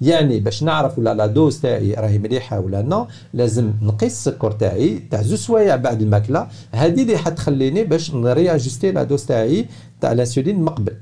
يعني 0.02 0.40
باش 0.40 0.62
نعرف 0.62 0.98
ولا 0.98 1.14
لا 1.14 1.26
دوز 1.26 1.60
تاعي 1.60 1.94
راهي 1.94 2.18
مليحة 2.18 2.60
ولا 2.60 2.82
نو 2.82 3.06
لازم 3.34 3.72
نقيس 3.82 4.12
السكر 4.12 4.50
تاعي 4.52 4.98
تاع 5.10 5.22
زوج 5.22 5.38
سوايع 5.38 5.76
بعد 5.76 6.02
الماكلة. 6.02 6.48
هذه 6.72 7.02
اللي 7.02 7.18
حتخليني 7.18 7.84
باش 7.84 8.14
نرياجستي 8.14 8.92
لا 8.92 9.02
دوز 9.02 9.24
تاعي 9.26 9.66
تاع 10.00 10.12
الانسولين 10.12 10.62
مقبل 10.62 10.96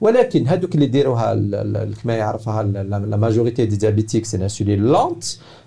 ولكن 0.00 0.48
هذوك 0.48 0.74
اللي 0.74 0.84
يديروها 0.86 1.34
كما 2.02 2.14
يعرفها 2.14 2.62
لا 2.62 3.16
ماجوريتي 3.16 3.66
دي 3.66 3.76
ديابيتيك 3.76 4.24
سي 4.24 4.36
انسولين 4.36 4.82
لونت 4.82 5.24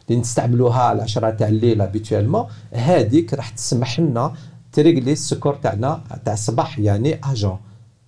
اللي 0.09 0.21
نستعملوها 0.21 0.81
على 0.81 1.01
10 1.01 1.29
تاع 1.29 1.47
الليل 1.47 1.81
ابيتوالمون 1.81 2.45
هذيك 2.71 3.33
راح 3.33 3.49
تسمح 3.49 3.99
لنا 3.99 4.33
تريغلي 4.73 5.11
السكر 5.11 5.55
تاعنا 5.55 6.01
تاع 6.25 6.33
الصباح 6.33 6.79
يعني 6.79 7.19
اجون 7.23 7.57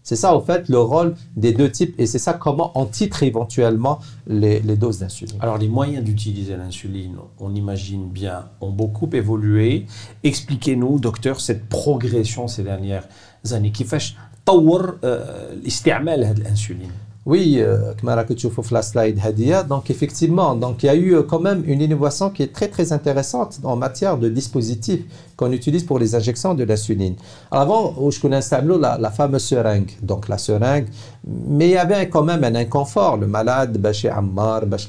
C'est 0.09 0.15
ça, 0.15 0.35
au 0.35 0.41
fait, 0.41 0.69
le 0.69 0.79
rôle 0.79 1.13
des 1.35 1.53
deux 1.53 1.69
types. 1.69 1.93
Et 1.99 2.07
c'est 2.07 2.17
ça 2.17 2.33
comment 2.33 2.71
on 2.73 2.85
titre 2.87 3.21
éventuellement 3.21 3.99
les, 4.25 4.59
doses 4.59 4.97
d'insuline. 4.97 5.37
Alors, 5.39 5.59
les 5.59 5.67
moyens 5.67 6.03
d'utiliser 6.03 6.57
l'insuline, 6.57 7.17
on 7.39 7.53
imagine 7.53 8.09
bien, 8.09 8.45
ont 8.59 8.71
beaucoup 8.71 9.07
évolué. 9.13 9.85
Expliquez-nous, 10.23 10.97
docteur, 10.97 11.39
cette 11.39 11.69
progression 11.69 12.47
ces 12.47 12.63
dernières 12.63 13.07
années. 13.51 13.71
Qui 13.71 13.83
fait 13.83 14.15
l'utilisation 14.47 14.97
euh, 15.03 16.33
de 16.33 16.43
l'insuline 16.43 16.89
oui, 17.25 17.57
euh, 17.59 17.93
la 18.71 18.81
slide 18.81 19.19
Hadia. 19.23 19.63
Donc 19.63 19.89
effectivement, 19.89 20.55
donc 20.55 20.83
il 20.83 20.85
y 20.87 20.89
a 20.89 20.95
eu 20.95 21.15
euh, 21.15 21.23
quand 21.23 21.39
même 21.39 21.63
une 21.65 21.81
innovation 21.81 22.29
qui 22.29 22.43
est 22.43 22.53
très 22.53 22.69
très 22.69 22.93
intéressante 22.93 23.59
en 23.63 23.75
matière 23.75 24.17
de 24.17 24.29
dispositifs 24.29 25.03
qu'on 25.35 25.51
utilise 25.51 25.83
pour 25.83 25.99
les 25.99 26.15
injections 26.15 26.53
de 26.53 26.63
l'insuline. 26.63 27.15
Avant, 27.51 27.93
je 28.09 28.19
connais 28.19 28.39
la, 28.51 28.97
la 28.97 29.11
fameuse 29.11 29.43
seringue, 29.43 29.91
donc 30.01 30.27
la 30.27 30.37
seringue, 30.37 30.87
mais 31.27 31.67
il 31.67 31.71
y 31.71 31.77
avait 31.77 32.09
quand 32.09 32.23
même 32.23 32.43
un 32.43 32.55
inconfort. 32.55 33.17
Le 33.17 33.27
malade, 33.27 33.77
Baché 33.77 34.09
Ammar, 34.09 34.65
Bach 34.65 34.87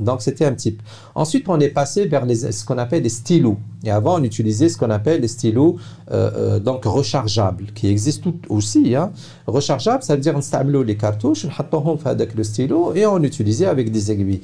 donc 0.00 0.22
c'était 0.22 0.44
un 0.44 0.54
type. 0.54 0.82
Ensuite, 1.14 1.48
on 1.48 1.60
est 1.60 1.68
passé 1.68 2.06
vers 2.06 2.24
ce 2.28 2.64
qu'on 2.64 2.78
appelle 2.78 3.02
des 3.02 3.08
stylos. 3.08 3.58
Et 3.84 3.90
avant, 3.90 4.18
on 4.18 4.22
utilisait 4.22 4.68
ce 4.68 4.78
qu'on 4.78 4.90
appelle 4.90 5.20
les 5.20 5.28
stylos 5.28 5.76
euh, 6.10 6.30
euh, 6.36 6.60
donc 6.60 6.84
rechargeables, 6.84 7.66
qui 7.74 7.88
existent 7.88 8.32
aussi. 8.48 8.94
Hein. 8.94 9.12
Rechargeables, 9.46 10.02
ça 10.02 10.14
veut 10.14 10.20
dire 10.20 10.34
on 10.36 10.82
les 10.82 10.96
cartouches, 10.96 11.46
on 11.46 11.98
avec 12.04 12.34
le 12.34 12.44
stylo 12.44 12.94
et 12.94 13.06
on 13.06 13.22
utilisait 13.22 13.66
avec 13.66 13.90
des 13.90 14.10
aiguilles. 14.10 14.42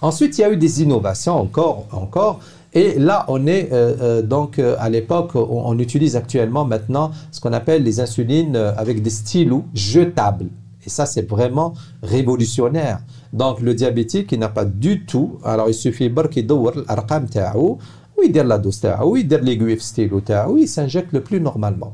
Ensuite, 0.00 0.38
il 0.38 0.42
y 0.42 0.44
a 0.44 0.52
eu 0.52 0.56
des 0.56 0.82
innovations 0.82 1.34
encore, 1.34 1.86
encore. 1.92 2.40
Et 2.72 2.98
là, 2.98 3.24
on 3.28 3.46
est 3.46 3.70
euh, 3.72 4.22
donc 4.22 4.58
à 4.58 4.88
l'époque, 4.88 5.34
on, 5.34 5.62
on, 5.64 5.78
utilise 5.78 6.16
actuellement 6.16 6.64
maintenant 6.64 7.10
ce 7.32 7.40
qu'on 7.40 7.52
appelle 7.54 7.82
les 7.82 8.00
insulines 8.00 8.56
avec 8.56 9.02
des 9.02 9.10
stylos 9.10 9.64
jetables. 9.74 10.46
Et 10.86 10.90
ça, 10.90 11.04
c'est 11.06 11.28
vraiment 11.28 11.74
révolutionnaire. 12.02 13.00
Donc 13.36 13.60
le 13.60 13.74
diabétique, 13.74 14.32
il 14.32 14.38
n'a 14.38 14.48
pas 14.48 14.64
du 14.64 15.04
tout. 15.04 15.38
Alors 15.44 15.68
il 15.68 15.74
suffit 15.74 16.10
qu'il 16.30 16.46
d'ouvre 16.46 16.72
l'arqam 16.88 17.28
ta'ou, 17.28 17.78
ou 18.16 18.22
il 18.24 18.32
la 18.32 18.58
dose 18.58 18.80
ta'ou, 18.80 19.10
ou 19.12 19.16
il 19.18 19.28
l'aiguille 19.28 19.78
stylo 19.78 20.20
ta'ou, 20.20 20.56
il 20.56 20.66
s'injecte 20.66 21.12
le 21.12 21.20
plus 21.20 21.40
normalement. 21.40 21.92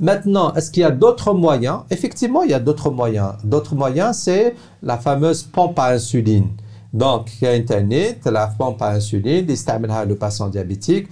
Maintenant, 0.00 0.54
est-ce 0.54 0.70
qu'il 0.70 0.82
y 0.82 0.86
a 0.86 0.92
d'autres 0.92 1.34
moyens? 1.34 1.80
Effectivement, 1.90 2.44
il 2.44 2.50
y 2.50 2.54
a 2.54 2.60
d'autres 2.60 2.90
moyens. 2.90 3.32
D'autres 3.42 3.74
moyens, 3.74 4.16
c'est 4.18 4.54
la 4.80 4.96
fameuse 4.96 5.42
pompe 5.42 5.76
à 5.80 5.88
insuline. 5.88 6.50
Donc, 6.92 7.30
il 7.40 7.44
y 7.44 7.48
a 7.48 7.50
Internet, 7.54 8.20
la 8.26 8.46
pompe 8.46 8.80
à 8.80 8.90
insuline, 8.90 9.46
il 9.48 10.08
le 10.08 10.14
patient 10.14 10.48
diabétique. 10.48 11.08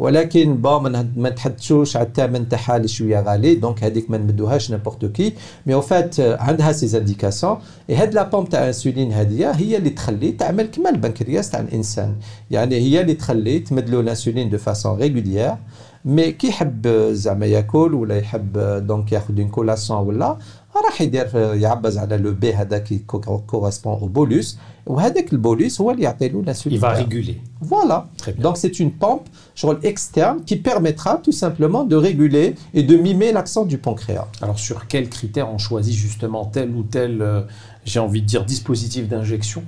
ولكن 0.00 0.56
بون 0.56 0.82
ما 1.16 1.30
نتحدثوش 1.30 1.96
على 1.96 2.06
الثمن 2.06 2.48
تاعها 2.48 2.76
اللي 2.76 2.88
شوية 2.88 3.20
غالي. 3.20 3.54
دونك 3.54 3.84
هذيك 3.84 4.10
ما 4.10 4.18
نمدوهاش 4.18 4.70
نيمبورت 4.70 5.04
كي 5.04 5.32
مي 5.66 5.74
أو 5.74 5.80
فات 5.80 6.20
عندها 6.20 6.72
سي 6.72 6.86
زانديكاسيون 6.86 7.56
اي 7.90 7.94
هاد 7.96 8.14
لا 8.14 8.22
بومب 8.22 8.48
تاع 8.48 8.66
انسولين 8.66 9.12
هذه 9.12 9.56
هي 9.56 9.76
اللي 9.76 9.90
تخلي 9.90 10.32
تعمل 10.32 10.66
كما 10.66 10.90
البنكرياس 10.90 11.50
تاع 11.50 11.60
الإنسان. 11.60 12.14
يعني 12.50 12.74
هي 12.76 13.00
اللي 13.00 13.14
تخلي 13.14 13.58
تمد 13.58 13.90
له 13.90 14.00
الانسولين 14.00 14.50
دو 14.50 14.58
فاسون 14.58 14.98
ريغوليير 14.98 15.54
مي 16.04 16.32
كي 16.32 16.48
يحب 16.48 16.88
زعما 17.12 17.46
ياكل 17.46 17.94
ولا 17.94 18.18
يحب 18.18 18.58
دونك 18.86 19.12
ياخذ 19.12 19.38
اون 19.38 19.48
كولاسيون 19.48 20.06
ولا 20.06 20.38
راح 20.84 21.00
يدير 21.00 21.28
يعبز 21.36 21.98
على 21.98 22.16
لو 22.16 22.32
بي 22.32 22.54
هذاك 22.54 22.92
كورسبون 23.46 23.92
أو 23.92 24.06
بولوس 24.06 24.58
وهذاك 24.89 25.33
البولوس 25.33 25.81
هو 25.81 25.91
اللي 25.91 26.03
يعطي 26.03 26.29
له 26.29 26.43
l'insuline. 26.43 26.73
Il 26.73 26.79
va 26.79 26.89
réguler. 26.89 27.41
Voilà. 27.61 28.07
Donc 28.37 28.57
c'est 28.57 28.79
une 28.79 28.91
pompe 28.91 29.27
rôle 29.63 29.79
externe 29.83 30.43
qui 30.45 30.57
permettra 30.57 31.17
tout 31.17 31.31
simplement 31.31 31.83
de 31.83 31.95
réguler 31.95 32.55
et 32.73 32.83
de 32.83 32.95
mimer 32.95 33.31
l'accent 33.31 33.65
du 33.65 33.77
pancréas. 33.77 34.27
Alors 34.41 34.59
sur 34.59 34.87
quels 34.87 35.09
critères 35.09 35.49
on 35.49 35.57
choisit 35.57 35.95
justement 35.95 36.45
tel 36.45 36.69
ou 36.75 36.83
tel, 36.83 37.21
euh, 37.21 37.41
j'ai 37.85 37.99
envie 37.99 38.21
de 38.21 38.27
dire, 38.27 38.45
dispositif 38.45 39.07
d'injection 39.07 39.63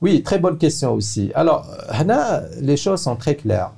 Oui, 0.00 0.22
très 0.22 0.38
bonne 0.38 0.58
question 0.58 0.92
aussi. 0.92 1.32
Alors, 1.34 1.66
Hana, 1.88 2.42
les 2.60 2.76
choses 2.76 3.00
sont 3.00 3.16
très 3.16 3.34
claires. 3.34 3.72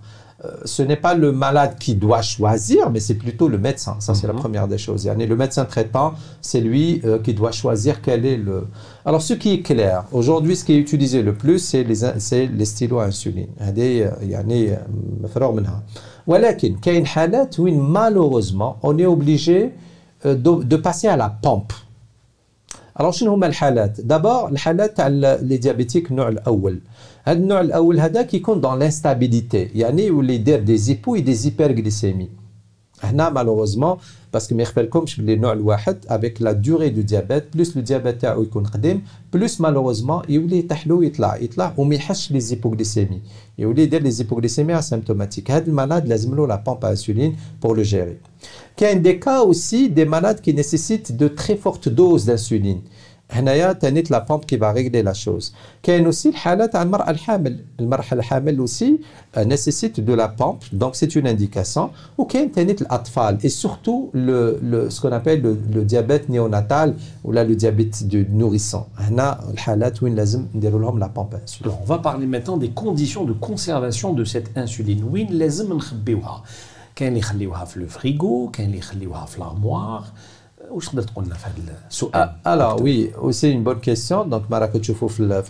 Euh, 0.46 0.52
ce 0.66 0.82
n'est 0.84 0.96
pas 0.96 1.14
le 1.14 1.32
malade 1.32 1.76
qui 1.80 1.96
doit 1.96 2.22
choisir, 2.22 2.90
mais 2.90 3.00
c'est 3.00 3.16
plutôt 3.16 3.48
le 3.48 3.58
médecin. 3.58 3.96
Ça, 4.00 4.14
c'est 4.14 4.28
la 4.28 4.34
mhm. 4.34 4.40
première 4.40 4.68
des 4.68 4.78
choses. 4.78 5.08
Le 5.08 5.36
médecin 5.36 5.66
traitant, 5.66 6.14
c'est 6.42 6.62
lui 6.62 7.02
euh, 7.04 7.20
qui 7.20 7.34
doit 7.34 7.52
choisir 7.52 8.02
quel 8.02 8.26
est 8.26 8.38
le. 8.38 8.68
Alors, 9.06 9.22
ce 9.22 9.34
qui 9.34 9.54
est 9.54 9.62
clair, 9.62 10.06
aujourd'hui, 10.12 10.56
ce 10.56 10.66
qui 10.66 10.74
est 10.74 10.78
utilisé 10.78 11.22
le 11.22 11.34
plus, 11.34 11.60
c'est 11.60 11.84
les, 11.84 12.48
les 12.48 12.66
stylos 12.66 13.00
à 13.00 13.06
insuline. 13.06 13.48
malheureusement, 17.72 18.78
on 18.84 18.98
est 18.98 19.06
obligé 19.06 19.72
euh, 20.26 20.36
de, 20.36 20.64
de 20.64 20.76
passer 20.76 21.08
à 21.08 21.18
la 21.18 21.30
pompe. 21.30 21.74
Alors, 23.00 23.12
شنو 23.12 23.34
هما 23.34 23.48
الحالات؟ 23.48 24.02
D'abord, 24.02 24.52
الحالات 24.52 24.98
تاع 24.98 25.10
les 25.42 25.58
diabétiques 25.58 26.12
النوع 26.12 26.30
الأول. 26.30 26.80
هذا 27.24 27.38
النوع 27.40 27.62
الأول 27.62 28.00
هذا 28.00 28.22
كيكون 28.22 28.62
دون 28.62 28.80
لانستابيليتي 28.80 29.70
يعني 29.76 30.06
يولي 30.06 30.36
يدير 30.36 30.60
دي 30.60 30.78
زيبو 30.78 31.18
دي 31.18 31.34
زيبرغليسيمي 31.34 32.24
هنا 32.24 32.45
Là, 33.14 33.30
malheureusement, 33.30 33.98
parce 34.32 34.48
que 34.48 34.56
je 35.06 35.22
les 35.22 35.38
avec 36.10 36.40
la 36.40 36.54
durée 36.54 36.92
du 36.92 37.04
diabète, 37.04 37.52
plus 37.52 37.76
le 37.76 37.82
diabète 37.82 38.24
à 38.24 38.38
plus 39.32 39.60
malheureusement, 39.60 40.22
il 40.28 40.36
y 40.36 40.38
a 40.58 40.64
les 42.32 42.54
hypoglycémies. 42.54 43.22
Il 43.58 43.62
y 43.64 43.96
a 43.96 44.00
les 44.00 44.22
hypoglycémies 44.22 44.74
asymptomatiques. 44.74 45.50
Le 45.50 45.72
malade, 45.72 46.04
il 46.06 46.14
a 46.14 46.48
la 46.48 46.58
pompe 46.58 46.84
à 46.84 46.90
insuline 46.90 47.34
pour 47.60 47.76
le 47.76 47.84
gérer. 47.84 48.20
Il 48.80 48.84
y 48.84 48.88
a 48.88 48.96
des 48.96 49.20
cas 49.20 49.42
aussi 49.42 49.90
des 49.90 50.06
malades 50.06 50.42
qui 50.42 50.54
nécessitent 50.54 51.16
de 51.16 51.28
très 51.28 51.56
fortes 51.56 51.90
doses 51.90 52.26
d'insuline. 52.26 52.82
هنايا 53.31 53.73
تانيت 53.73 54.11
لا 54.11 54.19
بومب 54.19 54.45
كي 54.45 54.59
فا 54.59 54.75
لا 54.79 55.13
شوز 55.13 55.55
كاين 55.83 56.05
اوسي 56.05 56.29
الحاله 56.29 56.67
تاع 56.67 56.83
المراه 56.83 57.11
الحامل 57.11 57.65
المراه 57.81 58.05
الحامل 58.13 58.59
اوسي 58.59 58.99
نيسيسيت 59.39 60.01
دو 60.01 60.15
لا 60.15 60.27
بومب 60.27 60.59
دونك 60.73 60.95
سي 60.95 61.09
اون 61.17 61.27
انديكاسيون 61.27 61.91
وكاين 62.19 62.53
تانيت 62.53 62.83
الاطفال 62.83 63.39
اي 63.45 63.49
سورتو 63.49 64.11
لو 64.15 64.57
لو 64.63 64.91
سكون 64.91 65.13
ابل 65.13 65.57
لو 65.75 65.83
ديابيت 65.83 66.31
نيوناتال 66.31 66.95
ولا 67.25 67.45
لو 67.45 67.55
ديابيت 67.55 68.05
دو 68.05 68.25
نوريسون 68.33 68.85
هنا 68.99 69.51
الحالات 69.51 70.03
وين 70.03 70.15
لازم 70.15 70.47
نديروا 70.55 70.81
لهم 70.81 70.99
لا 70.99 71.07
بومب 71.07 71.35
انسولين 71.35 71.77
on 71.85 71.89
va 71.93 71.99
parler 71.99 72.27
maintenant 72.27 72.57
des 72.57 72.71
conditions 72.83 73.25
de 73.25 73.35
conservation 73.49 74.13
de 74.13 74.25
cette 74.25 74.51
insuline 74.57 75.05
وين 75.13 75.27
لازم 75.31 75.73
نخبيوها 75.73 76.43
كاين 76.97 77.09
اللي 77.09 77.19
يخليوها 77.21 77.65
في 77.65 77.81
لو 77.81 77.87
فريغو 77.87 78.51
كاين 78.51 78.67
اللي 78.67 78.79
يخليوها 78.79 79.27
في 79.27 79.41
لارموار 79.41 80.05
ah, 82.14 82.36
alors 82.44 82.82
oui, 82.82 83.12
c'est 83.32 83.52
une 83.52 83.64
bonne 83.64 83.80
question. 83.80 84.26
Donc, 84.26 84.44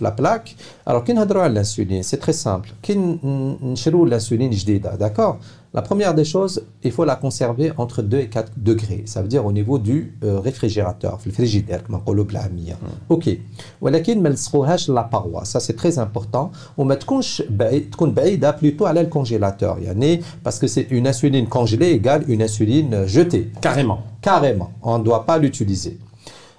la 0.01 0.11
plaque. 0.11 0.55
Alors, 0.85 1.03
a 1.17 1.49
l'insuline 1.49 2.03
C'est 2.03 2.17
très 2.17 2.33
simple. 2.33 2.69
L'insuline 4.05 4.51
d'accord? 4.97 5.39
la 5.74 5.82
première 5.82 6.14
des 6.14 6.24
choses, 6.24 6.64
il 6.82 6.90
faut 6.90 7.04
la 7.04 7.14
conserver 7.14 7.72
entre 7.76 8.02
2 8.02 8.18
et 8.18 8.28
4 8.28 8.52
degrés. 8.56 9.04
Ça 9.06 9.22
veut 9.22 9.28
dire 9.28 9.46
au 9.46 9.52
niveau 9.52 9.78
du 9.78 10.14
euh, 10.24 10.40
réfrigérateur, 10.40 11.20
le 11.24 11.30
frigidaire, 11.30 11.84
comme 11.84 12.00
on 12.04 12.14
dit 12.14 12.72
Ok. 13.08 13.30
ولكن 13.80 14.22
ما 14.22 14.28
نلصقوهاش 14.28 14.90
la 14.90 15.04
paroi. 15.04 15.44
Ça 15.44 15.60
c'est 15.60 15.76
très 15.76 15.98
important. 15.98 16.50
وما 16.78 16.94
تكونش 16.94 17.42
تكون 17.92 18.14
بعيدة 18.14 18.56
plutôt 18.58 18.86
à 18.86 18.92
le 18.92 19.06
congélateur. 19.06 19.78
يعني 19.78 20.20
parce 20.44 20.58
que 20.58 20.66
c'est 20.66 20.88
une 20.90 21.06
insuline 21.06 21.46
congelée 21.46 21.90
égale 21.92 22.24
une 22.28 22.42
insuline 22.42 23.06
jetée. 23.06 23.52
Carrément. 23.60 24.00
Carrément. 24.22 24.72
On 24.82 24.98
ne 24.98 25.04
doit 25.04 25.24
pas 25.24 25.38
l'utiliser. 25.38 25.98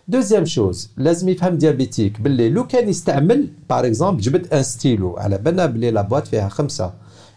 Deuxième 0.07 0.45
chose, 0.45 0.89
لازم 0.97 1.29
يفهم 1.29 1.59
diabétique 1.59 2.21
باللي 2.21 2.49
لو 2.49 2.67
كان 2.67 2.89
يستعمل 2.89 3.47
par 3.73 3.83
exemple 3.83 4.19
جبت 4.21 4.53
un 4.53 4.63
stylo 4.63 5.19
على 5.19 5.37
بالنا 5.37 5.65
باللي 5.65 5.91
la 5.91 6.03
boîte 6.03 6.27
فيها 6.29 6.49
خمسة 6.49 6.93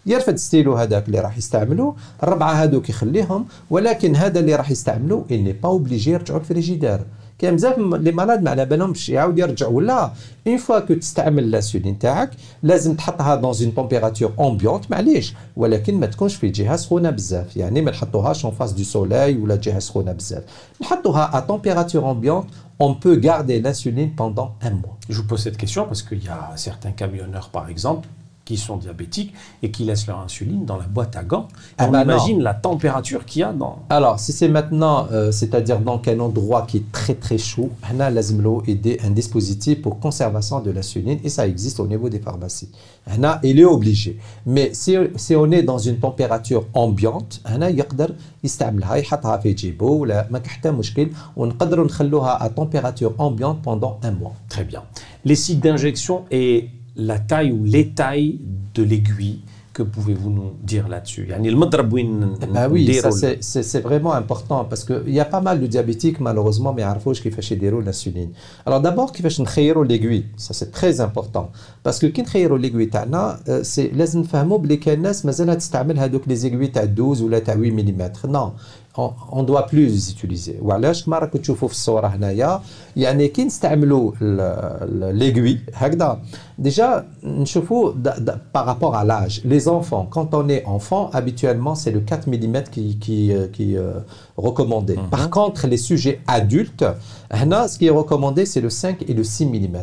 يرفد 0.06 0.36
ستيلو 0.36 0.74
هذاك 0.74 1.06
اللي 1.06 1.20
راح 1.20 1.38
يستعملو 1.38 1.96
الربعه 2.22 2.52
هذوك 2.52 2.88
يخليهم 2.88 3.46
ولكن 3.70 4.16
هذا 4.16 4.40
اللي 4.40 4.54
راح 4.54 4.70
يستعملو 4.70 5.26
اني 5.30 5.52
با 5.52 5.68
اوبليجي 5.68 6.10
يرجعوا 6.10 6.40
الفريجيدار 6.40 7.00
كاين 7.38 7.56
بزاف 7.56 7.78
لي 7.78 8.12
مالاد 8.12 8.42
ما 8.42 8.50
على 8.50 8.64
بالهمش 8.64 9.08
يعاود 9.08 9.38
يرجع 9.38 9.66
ولا 9.66 10.10
اون 10.46 10.56
فوا 10.56 10.78
كو 10.78 10.94
تستعمل 10.94 11.50
لاسولين 11.50 11.98
تاعك 11.98 12.30
لازم 12.62 12.94
تحطها 12.94 13.34
دون 13.34 13.54
اون 13.60 13.74
تمبيراتور 13.74 14.32
امبيونت 14.40 14.90
معليش 14.90 15.34
ولكن 15.56 16.00
ما 16.00 16.06
تكونش 16.06 16.34
في 16.34 16.48
جهه 16.48 16.76
سخونه 16.76 17.10
بزاف 17.10 17.56
يعني 17.56 17.80
ما 17.80 17.90
نحطوهاش 17.90 18.44
اون 18.44 18.54
فاس 18.54 18.72
دو 18.72 18.82
سولاي 18.82 19.36
ولا 19.36 19.56
جهه 19.56 19.78
سخونه 19.78 20.12
بزاف 20.12 20.42
نحطوها 20.80 21.38
ا 21.38 21.40
تمبيراتور 21.40 22.10
امبيونت 22.10 22.46
on 22.80 22.94
peut 22.94 23.16
garder 23.16 23.60
l'insuline 23.60 24.10
pendant 24.16 24.56
un 24.62 24.70
mois. 24.70 24.96
Je 25.08 25.16
vous 25.20 25.26
pose 25.26 25.42
cette 25.42 25.56
question 25.56 25.86
parce 25.86 26.02
qu'il 26.02 26.22
y 26.24 26.28
a 26.28 26.52
certains 26.56 26.90
camionneurs, 26.90 27.50
par 27.50 27.68
exemple, 27.68 28.08
qui 28.48 28.56
sont 28.56 28.76
diabétiques 28.76 29.32
et 29.62 29.70
qui 29.70 29.84
laissent 29.84 30.06
leur 30.06 30.20
insuline 30.20 30.64
dans 30.64 30.76
la 30.76 30.84
boîte 30.86 31.16
à 31.16 31.24
gants. 31.24 31.48
Ah 31.78 31.86
on 31.88 31.90
bah 31.90 32.04
non. 32.04 32.14
imagine 32.14 32.42
la 32.42 32.54
température 32.54 33.24
qu'il 33.24 33.40
y 33.40 33.42
a 33.42 33.52
dans. 33.52 33.78
Alors, 33.88 34.20
si 34.20 34.32
c'est 34.32 34.48
maintenant, 34.48 35.06
euh, 35.12 35.32
c'est-à-dire 35.32 35.80
dans 35.80 36.00
un 36.06 36.20
endroit 36.20 36.66
qui 36.68 36.78
est 36.78 36.92
très 36.92 37.14
très 37.14 37.38
chaud, 37.38 37.70
on 37.92 38.00
a 38.00 38.10
l'azmlo 38.10 38.62
aider 38.66 39.00
un 39.04 39.10
dispositif 39.10 39.80
pour 39.80 39.98
conservation 39.98 40.60
de 40.60 40.70
l'insuline 40.70 41.18
et 41.24 41.28
ça 41.28 41.46
existe 41.46 41.80
au 41.80 41.86
niveau 41.86 42.08
des 42.08 42.20
pharmacies. 42.20 42.70
On 43.06 43.22
a, 43.24 43.40
il 43.42 43.60
est 43.60 43.64
obligé. 43.64 44.18
Mais 44.46 44.70
si, 44.72 44.96
si 45.16 45.36
on 45.36 45.50
est 45.50 45.62
dans 45.62 45.78
une 45.78 45.98
température 45.98 46.66
ambiante, 46.74 47.40
on 47.44 47.62
a 47.62 47.70
يقدر 47.74 48.14
يستعملها 48.44 48.94
يحطها 48.94 49.36
في 49.36 49.52
جيبه 49.52 49.86
ولا 49.86 50.28
ما 50.30 50.38
كان 50.38 50.50
حتى 50.50 50.70
مشكل 50.70 51.10
ونقدروا 51.36 51.84
نخلوها 51.84 52.38
à 52.38 52.48
température 52.50 53.12
ambiante 53.18 53.62
pendant 53.62 53.98
un 54.02 54.12
mois. 54.12 54.34
Très 54.48 54.64
bien. 54.64 54.82
Les 55.24 55.34
sites 55.34 55.60
d'injection 55.60 56.24
et 56.30 56.68
la 56.99 57.19
taille 57.19 57.51
ou 57.51 57.63
les 57.63 57.89
tailles 57.89 58.39
de 58.75 58.83
l'aiguille 58.83 59.39
que 59.79 59.83
pouvez-vous 59.83 60.29
nous 60.29 60.51
dire 60.61 60.89
là-dessus? 60.89 61.25
Bah 61.29 61.37
Oui, 62.69 62.99
ah 63.01 63.09
c'est 63.39 63.79
vraiment 63.79 64.13
important 64.13 64.65
parce 64.65 64.83
qu'il 64.83 65.13
y 65.13 65.21
a 65.21 65.25
pas 65.25 65.39
mal 65.39 65.61
de 65.61 65.67
diabétiques, 65.67 66.19
malheureusement, 66.19 66.73
mais 66.73 66.83
Arfouj 66.83 67.21
qui 67.21 67.31
fait 67.31 67.55
des 67.55 67.69
rôles 67.69 67.85
d'insuline. 67.85 68.31
Alors 68.65 68.81
d'abord, 68.81 69.13
qui 69.13 69.21
fait 69.21 69.29
l'aiguille, 69.83 70.25
ça 70.35 70.53
c'est 70.53 70.71
très 70.71 70.99
important. 70.99 71.51
Parce 71.81 71.99
que 71.99 72.07
quand 72.07 72.23
on 72.51 72.57
l'aiguille, 72.57 72.89
euh, 73.47 73.61
c'est 73.63 73.89
les 73.95 74.07
gens 74.07 74.23
qui 74.23 74.27
les 76.29 76.45
aiguilles 76.45 76.71
à 76.75 76.85
12 76.85 77.21
ou 77.21 77.29
à 77.33 77.55
8 77.55 77.71
mm. 77.71 78.11
Non, 78.27 78.53
on, 78.96 79.10
on 79.32 79.42
doit 79.42 79.66
plus 79.66 79.86
les 79.88 80.10
utiliser. 80.12 80.56
وعلاش 80.62 81.04
كما 81.04 81.18
راكم 81.18 81.38
تشوفوا 81.38 81.68
في 81.68 81.74
الصورة 81.74 82.06
هنايا 82.06 82.60
يعني 82.96 83.28
كي 83.28 83.44
نستعملوا 83.44 84.12
ال- 84.22 84.40
ال- 84.40 85.18
l'aiguille 85.18 85.58
هكذا 85.74 86.18
déjà 86.62 87.02
نشوفوا 87.24 87.92
د- 87.92 88.24
د- 88.24 88.38
par 88.52 88.64
rapport 88.66 88.94
à 88.94 89.04
l'âge. 89.04 89.40
Les 89.44 89.68
enfants, 89.68 90.06
quand 90.10 90.34
on 90.34 90.48
est 90.48 90.64
enfant, 90.66 91.10
habituellement 91.12 91.74
c'est 91.74 91.90
le 91.90 92.00
4 92.00 92.28
mm 92.28 92.62
qui, 92.70 92.98
qui, 92.98 93.32
euh, 93.32 93.48
qui 93.48 93.74
est 93.74 93.78
euh, 93.78 94.00
recommandé. 94.36 94.94
Par 95.10 95.28
contre, 95.30 95.66
les 95.66 95.76
sujets 95.78 96.20
adultes, 96.28 96.84
هنا, 97.32 97.66
ce 97.66 97.78
qui 97.78 97.86
est 97.86 97.90
recommandé 97.90 98.46
c'est 98.46 98.60
le 98.60 98.70
5 98.70 99.02
et 99.08 99.14
le 99.14 99.24
6 99.24 99.46
mm. 99.46 99.76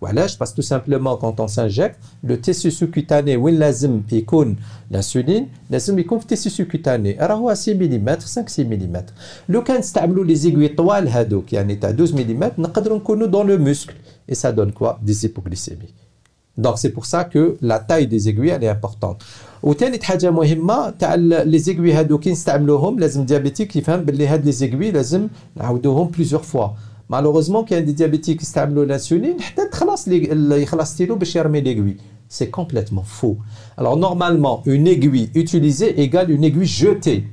وعلاش 0.00 0.36
parce 0.36 0.50
que 0.50 0.56
tout 0.56 0.68
simplement 0.74 1.16
quand 1.16 1.40
on 1.40 1.48
s'injecte 1.48 1.98
le 2.24 2.40
tissu 2.40 2.70
sous-cutané 2.70 3.36
وين 3.36 3.58
لازم 3.58 4.02
يكون 4.12 4.56
l'insuline 4.92 5.44
لازم 5.70 5.98
يكون 5.98 6.18
في 6.18 6.24
التيسيو 6.24 6.66
sous-cutané 6.66 7.20
راه 7.22 7.34
هو 7.34 7.54
6 7.54 7.74
ملم 7.74 8.08
5 8.08 8.46
6 8.46 8.64
ملم 8.64 9.04
لو 9.48 9.64
كان 9.64 9.78
نستعملوا 9.78 10.24
لي 10.24 10.34
زيغوي 10.34 10.68
طوال 10.68 11.08
هذوك 11.08 11.52
يعني 11.52 11.76
تاع 11.76 11.90
12 11.90 12.14
ملم 12.14 12.50
نقدروا 12.58 12.98
نكونوا 12.98 13.26
dans 13.28 13.46
le 13.46 13.58
muscle 13.58 13.94
et 14.28 14.34
ça 14.34 14.52
donne 14.52 14.72
quoi 14.72 14.98
des 15.02 15.26
hypoglycémies 15.26 15.94
donc 16.58 16.78
c'est 16.78 16.90
pour 16.90 17.06
ça 17.06 17.24
que 17.24 17.56
la 17.60 17.78
taille 17.78 18.06
des 18.06 18.28
aiguilles 18.28 18.48
elle 18.48 18.64
est 18.64 18.68
importante 18.68 19.22
وثالث 19.62 20.02
حاجه 20.02 20.30
مهمه 20.30 20.90
تاع 20.90 21.14
لي 21.14 21.58
زيغوي 21.58 21.92
هادو 21.92 22.18
كي 22.18 22.30
نستعملوهم 22.30 22.98
لازم 22.98 23.24
ديابيتيك 23.24 23.76
يفهم 23.76 24.04
باللي 24.04 24.26
هاد 24.26 24.44
لي 24.44 24.52
زيغوي 24.52 24.90
لازم 24.90 25.28
نعاودوهم 25.56 26.08
بليزيور 26.08 26.42
فوا 26.42 26.68
Malheureusement, 27.09 27.63
quand 27.63 27.75
des 27.85 27.93
diabétiques 27.93 28.41
utilisent 28.41 28.81
l'insuline, 28.81 29.37
c'est 32.27 32.49
complètement 32.49 33.03
faux. 33.03 33.37
Alors 33.77 33.97
normalement, 33.97 34.63
une 34.65 34.87
aiguille 34.87 35.29
utilisée 35.35 36.01
égale 36.01 36.31
une 36.31 36.43
aiguille 36.43 36.65
jetée. 36.65 37.27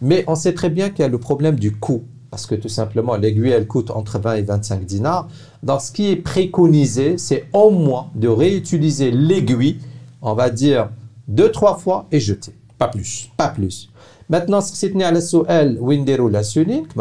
Mais 0.00 0.24
on 0.26 0.34
sait 0.34 0.54
très 0.54 0.70
bien 0.70 0.88
qu'il 0.88 1.00
y 1.00 1.04
a 1.04 1.08
le 1.08 1.18
problème 1.18 1.56
du 1.56 1.72
coût. 1.76 2.04
Parce 2.30 2.46
que 2.46 2.54
tout 2.54 2.68
simplement, 2.68 3.16
l'aiguille, 3.16 3.50
elle 3.50 3.66
coûte 3.66 3.90
entre 3.90 4.18
20 4.18 4.34
et 4.36 4.42
25 4.42 4.84
dinars. 4.84 5.28
Donc 5.62 5.80
ce 5.80 5.90
qui 5.90 6.10
est 6.10 6.16
préconisé, 6.16 7.18
c'est 7.18 7.46
au 7.52 7.70
moins 7.70 8.06
de 8.14 8.28
réutiliser 8.28 9.10
l'aiguille, 9.10 9.78
on 10.22 10.34
va 10.34 10.48
dire, 10.48 10.90
deux, 11.26 11.50
trois 11.50 11.76
fois 11.76 12.06
et 12.12 12.20
jeter. 12.20 12.54
Pas 12.78 12.88
plus. 12.88 13.30
Pas 13.36 13.48
plus. 13.48 13.90
Maintenant, 14.28 14.60
ce 14.60 14.70
qui 14.70 14.78
s'est 14.78 14.90
tenu 14.90 15.02
à 15.02 15.10
la 15.10 15.20
souelle, 15.20 15.76
Windero, 15.80 16.28
l'insuline, 16.28 16.86
que 16.86 16.94
vous 16.94 17.00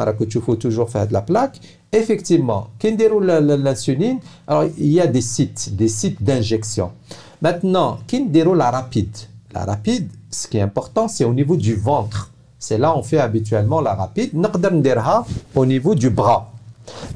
toujours 0.56 0.90
fait 0.90 1.06
de 1.08 1.14
la 1.14 1.22
plaque, 1.22 1.60
Effectivement, 1.92 2.68
Kinderou 2.78 3.20
la, 3.20 3.42
la, 3.42 3.58
la 3.58 3.76
sunine, 3.76 4.20
alors 4.48 4.66
il 4.78 4.90
y 4.92 5.02
a 5.02 5.08
des 5.08 5.22
sites, 5.22 5.76
des 5.76 5.88
sites 5.88 6.22
d'injection. 6.22 6.92
Maintenant, 7.42 7.98
Kinderou 8.06 8.54
la 8.54 8.70
rapide? 8.70 9.16
La 9.54 9.66
rapide, 9.66 10.08
ce 10.30 10.48
qui 10.48 10.58
est 10.58 10.62
important, 10.62 11.08
c'est 11.08 11.24
au 11.24 11.34
niveau 11.34 11.56
du 11.56 11.74
ventre. 11.74 12.32
C'est 12.60 12.78
là 12.78 12.96
on 12.96 13.02
fait 13.02 13.20
habituellement 13.20 13.82
la 13.82 13.96
rapide. 13.96 14.32
au 15.56 15.66
niveau 15.66 15.96
du 15.96 16.10
bras. 16.10 16.52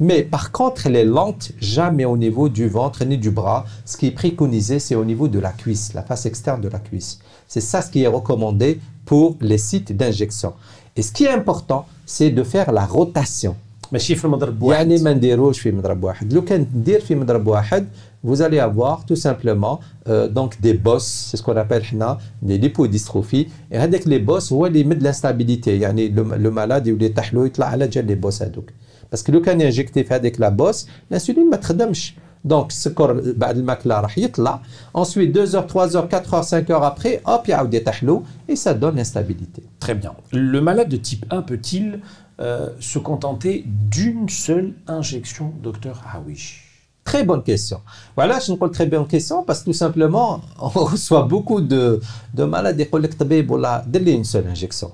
Mais 0.00 0.22
par 0.22 0.50
contre, 0.50 0.86
elle 0.86 0.96
est 0.96 1.04
lente, 1.04 1.52
jamais 1.60 2.04
au 2.04 2.16
niveau 2.16 2.48
du 2.48 2.68
ventre 2.68 3.04
ni 3.04 3.18
du 3.18 3.30
bras. 3.30 3.66
Ce 3.84 3.96
qui 3.96 4.06
est 4.06 4.10
préconisé, 4.12 4.78
c'est 4.78 4.94
au 4.94 5.04
niveau 5.04 5.28
de 5.28 5.38
la 5.38 5.50
cuisse, 5.50 5.92
la 5.94 6.02
face 6.02 6.26
externe 6.26 6.60
de 6.60 6.68
la 6.68 6.78
cuisse. 6.78 7.20
C'est 7.46 7.60
ça 7.60 7.82
ce 7.82 7.90
qui 7.90 8.02
est 8.02 8.08
recommandé 8.08 8.80
pour 9.04 9.36
les 9.40 9.58
sites 9.58 9.96
d'injection. 9.96 10.54
Et 10.96 11.02
ce 11.02 11.12
qui 11.12 11.24
est 11.24 11.30
important, 11.30 11.86
c'est 12.06 12.30
de 12.30 12.42
faire 12.42 12.72
la 12.72 12.86
rotation. 12.86 13.56
ماشي 13.93 14.15
في 14.15 14.25
المضرب 14.25 14.61
واحد. 14.61 14.77
يعني 14.91 15.03
ما 15.03 15.13
نديروش 15.13 15.59
في 15.59 15.71
مضرب 15.71 16.03
واحد 16.03 16.33
لو 16.33 16.43
كان 16.45 16.67
ندير 16.75 16.99
في 17.01 17.15
مضرب 17.15 17.47
واحد 17.47 17.87
vous 18.27 18.41
allez 18.41 18.59
avoir 18.59 19.05
tout 19.05 19.15
simplement 19.15 19.79
euh, 20.07 20.27
donc 20.27 20.51
des 20.61 20.73
bosses 20.73 21.27
c'est 21.29 21.37
ce 21.37 21.43
qu'on 21.43 21.55
appelle 21.57 21.83
حنا 21.83 22.17
des 22.45 22.57
lipodystrophies 22.57 23.47
et 23.71 23.77
هذاك 23.77 24.03
les 24.03 24.19
bosses 24.29 24.51
هو 24.53 24.65
اللي 24.65 24.79
يمد 24.79 25.07
l'instabilité 25.07 25.67
يعني 25.67 26.09
لو 26.09 26.55
malade 26.55 26.87
يولي 26.87 27.05
يطيح 27.05 27.33
له 27.33 27.45
يطلع 27.45 27.65
على 27.65 27.87
جال 27.87 28.07
les 28.07 28.25
bosses 28.25 28.41
هذوك 28.41 28.69
باسكو 29.11 29.31
لو 29.31 29.41
كان 29.41 29.61
انجكتي 29.61 30.03
في 30.03 30.13
هذيك 30.13 30.39
لا 30.41 30.49
بوس 30.49 30.87
الانسولين 31.09 31.49
ما 31.49 31.57
تخدمش 31.57 32.13
دونك 32.45 32.69
السكر 32.69 33.33
بعد 33.37 33.57
الماكله 33.57 33.99
راح 33.99 34.17
يطلع 34.17 34.61
ensuite 34.97 35.17
2 35.17 35.45
heures 35.45 35.67
3 35.67 35.85
heures 35.85 35.95
4 35.95 36.33
heures 36.33 36.45
5 36.45 36.69
heures 36.71 36.83
après 36.83 37.29
hop 37.29 37.49
يعاود 37.49 37.73
يطيح 37.73 38.03
له 38.03 38.23
et 38.51 38.55
ça 38.55 38.73
donne 38.73 38.95
l'instabilité 38.95 39.61
Très 39.79 39.95
bien. 39.95 40.13
Le 40.33 40.59
malade 40.61 40.89
de 40.89 40.97
type 40.97 41.25
1 41.31 41.41
peut-il 41.41 41.99
euh, 42.40 42.70
se 42.80 42.98
contenter 42.98 43.64
d'une 43.64 44.28
seule 44.28 44.74
injection, 44.88 45.52
docteur 45.62 46.02
Hawish 46.12 46.64
Très 47.04 47.22
bonne 47.22 47.44
question. 47.44 47.80
Voilà, 48.16 48.40
je 48.40 48.50
une 48.50 48.70
très 48.72 48.86
bonne 48.86 49.06
question 49.06 49.44
parce 49.44 49.60
que 49.60 49.66
tout 49.66 49.72
simplement, 49.72 50.40
on 50.58 50.68
reçoit 50.68 51.22
beaucoup 51.22 51.60
de, 51.60 52.00
malades 52.36 52.76
qui 52.76 52.90
collectent 52.90 53.22
dès 53.22 54.12
une 54.12 54.24
seule 54.24 54.48
injection. 54.48 54.90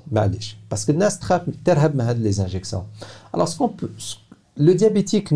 Parce 0.68 0.84
que 0.84 0.92
nas 0.92 1.08
les 2.12 2.40
injections. 2.40 2.84
Alors, 3.32 3.48
ce 3.48 3.56
qu'on 3.56 3.68
peut, 3.70 3.90
le 4.58 4.74
diabétique, 4.74 5.30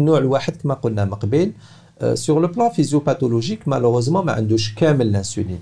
euh, 2.02 2.16
sur 2.16 2.38
le 2.38 2.50
plan 2.50 2.70
physiopathologique, 2.70 3.66
malheureusement, 3.66 4.22
il 4.26 4.28
a 4.28 4.42
l'insuline. 5.10 5.58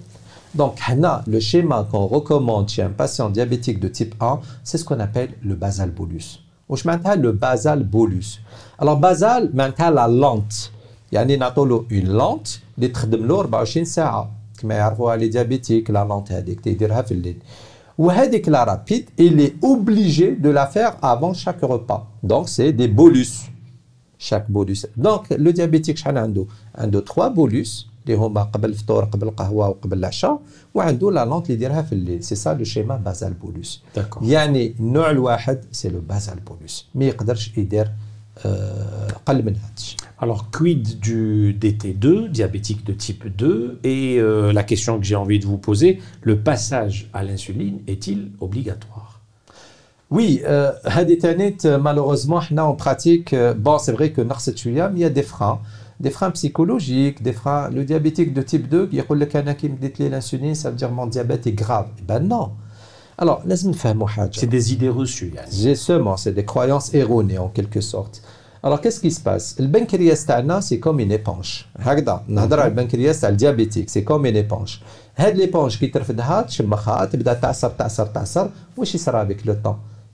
Donc, 0.55 0.79
هنا, 0.79 1.23
le 1.27 1.39
schéma 1.39 1.87
qu'on 1.91 2.07
recommande 2.07 2.69
chez 2.69 2.81
un 2.81 2.89
patient 2.89 3.29
diabétique 3.29 3.79
de 3.79 3.87
type 3.87 4.15
1, 4.21 4.39
c'est 4.63 4.77
ce 4.77 4.85
qu'on 4.85 4.99
appelle 4.99 5.29
le 5.43 5.55
basal 5.55 5.91
bolus. 5.91 6.39
واش 6.69 6.85
معناتها 6.85 7.15
le 7.15 7.31
basal 7.31 7.83
bolus 7.83 8.39
Alors, 8.79 8.99
basal 8.99 9.49
معناتها 9.53 9.91
la 9.91 10.07
lente. 10.07 10.71
يعني 11.11 11.35
نعطوا 11.37 11.65
له 11.65 11.85
une 11.91 12.17
lente 12.19 12.59
اللي 12.77 12.87
تخدم 12.87 13.25
له 13.27 13.39
24 13.39 13.85
ساعة 13.85 14.31
كما 14.59 14.75
يعرفوها 14.75 15.15
لي 15.15 15.27
ديابيتيك 15.27 15.91
لا 15.91 16.03
لونت 16.03 16.31
هذيك 16.31 16.61
تيديرها 16.61 17.01
في 17.01 17.11
الليل. 17.11 17.37
وهذيك 17.97 18.49
la 18.49 18.63
rapide, 18.65 19.05
il 19.17 19.39
est 19.41 19.55
obligé 19.63 20.35
de 20.35 20.49
la 20.49 20.67
faire 20.67 20.97
avant 21.01 21.33
chaque 21.33 21.61
repas. 21.61 22.07
Donc, 22.23 22.49
c'est 22.49 22.71
des 22.71 22.87
bolus. 22.87 23.49
chaque 24.19 24.49
bolus. 24.49 24.87
Donc, 24.97 25.29
le 25.29 25.53
diabétique 25.53 25.97
شحال 25.97 26.17
عنده؟ 26.17 26.45
عنده 26.75 26.99
3 26.99 27.29
bolus 27.29 27.87
اللي 28.05 28.17
هما 28.17 28.43
قبل 28.43 28.69
الفطور 28.69 29.05
قبل 29.05 29.27
القهوة 29.27 29.69
وقبل 29.69 29.97
العشاء 29.97 30.41
وعنده 30.73 31.11
لا 31.11 31.25
لونت 31.25 31.45
اللي 31.45 31.53
يديرها 31.53 31.81
في 31.81 31.93
الليل. 31.93 32.23
سي 32.23 32.35
سا 32.35 32.53
لو 32.53 32.63
شيما 32.63 32.95
بازال 32.95 33.33
بولوس. 33.33 33.81
D'accord. 33.97 34.23
يعني 34.23 34.75
النوع 34.79 35.09
الواحد 35.09 35.59
سي 35.71 35.89
لو 35.89 35.99
بازال 35.99 36.39
بولوس. 36.39 36.85
ما 36.95 37.05
يقدرش 37.05 37.57
يدير 37.57 37.91
آه، 38.45 39.07
اقل 39.07 39.45
من 39.45 39.55
هذا 39.55 39.71
الشيء. 39.77 39.97
Alors, 40.19 40.49
quid 40.49 40.99
du 40.99 41.55
DT2, 41.61 42.29
diabétique 42.29 42.83
de 42.83 42.93
type 42.93 43.27
2 43.27 43.79
Et 43.83 44.17
euh, 44.17 44.51
la 44.51 44.63
question 44.63 44.99
que 44.99 45.05
j'ai 45.05 45.15
envie 45.15 45.37
de 45.37 45.45
vous 45.45 45.59
poser, 45.59 45.99
le 46.23 46.39
passage 46.39 47.07
à 47.13 47.23
l'insuline 47.23 47.81
est-il 47.87 48.31
obligatoire 48.41 49.21
Oui, 50.09 50.41
euh, 50.43 50.71
هذه 50.85 51.13
تانيت 51.13 51.67
malheureusement 51.67 52.39
حنا 52.39 52.71
on 52.71 52.75
pratique 52.75 53.33
euh, 53.33 53.53
bon 53.53 53.77
c'est 53.77 53.91
vrai 53.91 54.11
que 54.11 54.21
نقصت 54.21 54.57
شويه 54.57 54.87
mais 54.87 54.95
il 54.95 55.01
y 55.01 55.05
a 55.05 55.09
des 55.09 55.23
freins 55.23 55.59
des 56.02 56.10
freins 56.10 56.32
psychologiques, 56.32 57.22
des 57.22 57.32
freins. 57.32 57.70
Le 57.70 57.84
diabétique 57.84 58.34
de 58.34 58.42
type 58.42 58.68
2, 58.68 58.88
qui 58.88 59.00
dit 59.68 60.08
l'insuline, 60.08 60.54
ça 60.54 60.70
veut 60.70 60.76
dire 60.76 60.90
mon 60.90 61.06
diabète 61.06 61.46
est 61.46 61.52
grave. 61.52 61.86
Eh 62.00 62.02
ben 62.02 62.18
non. 62.18 62.50
Alors, 63.16 63.42
c'est 64.32 64.48
des 64.48 64.72
idées 64.72 64.88
reçues. 64.88 65.32
Justement, 65.50 66.16
c'est 66.16 66.32
des 66.32 66.44
croyances 66.44 66.92
erronées 66.92 67.38
en 67.38 67.48
quelque 67.48 67.80
sorte. 67.80 68.22
Alors, 68.64 68.80
qu'est-ce 68.80 69.00
qui 69.00 69.10
se 69.10 69.20
passe? 69.20 69.56
Le 69.58 69.70
pancréas 69.70 70.26
c'est 70.60 70.80
comme 70.80 70.98
une 71.00 71.12
éponge. 71.12 71.68
Hagda, 71.84 72.24
le 72.28 72.74
pancréas 72.74 73.24
le 73.28 73.36
diabétique, 73.36 73.90
c'est 73.90 74.02
comme 74.04 74.26
une 74.26 74.36
éponge. 74.36 74.82
Qui 75.16 75.88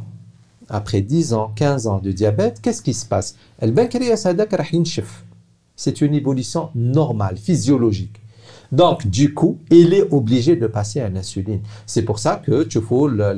après 0.70 1.00
10 1.00 1.32
ans 1.32 1.50
15 1.56 1.87
ans 1.87 2.00
de 2.02 2.12
diabète 2.12 2.61
qu'est-ce 2.62 2.82
qui 2.82 2.94
se 2.94 3.06
passe 3.06 3.35
البنكرياس 3.62 4.26
هذاك 4.26 4.54
راح 4.54 4.74
ينشف 4.74 5.24
c'est 5.76 6.00
une 6.00 6.14
évolution 6.14 6.70
normale 6.74 7.37
physiologique 7.37 8.20
donc, 8.72 9.06
du 9.06 9.32
coup, 9.35 9.59
il 9.70 9.94
est 9.94 10.06
obligé 10.12 10.56
de 10.56 10.66
passer 10.66 11.00
à 11.00 11.09
l'insuline. 11.09 11.61
C'est 11.87 12.02
pour 12.02 12.18
ça 12.18 12.42
que 12.44 12.64
tu 12.64 12.80
fais 12.80 13.06
le, 13.09 13.35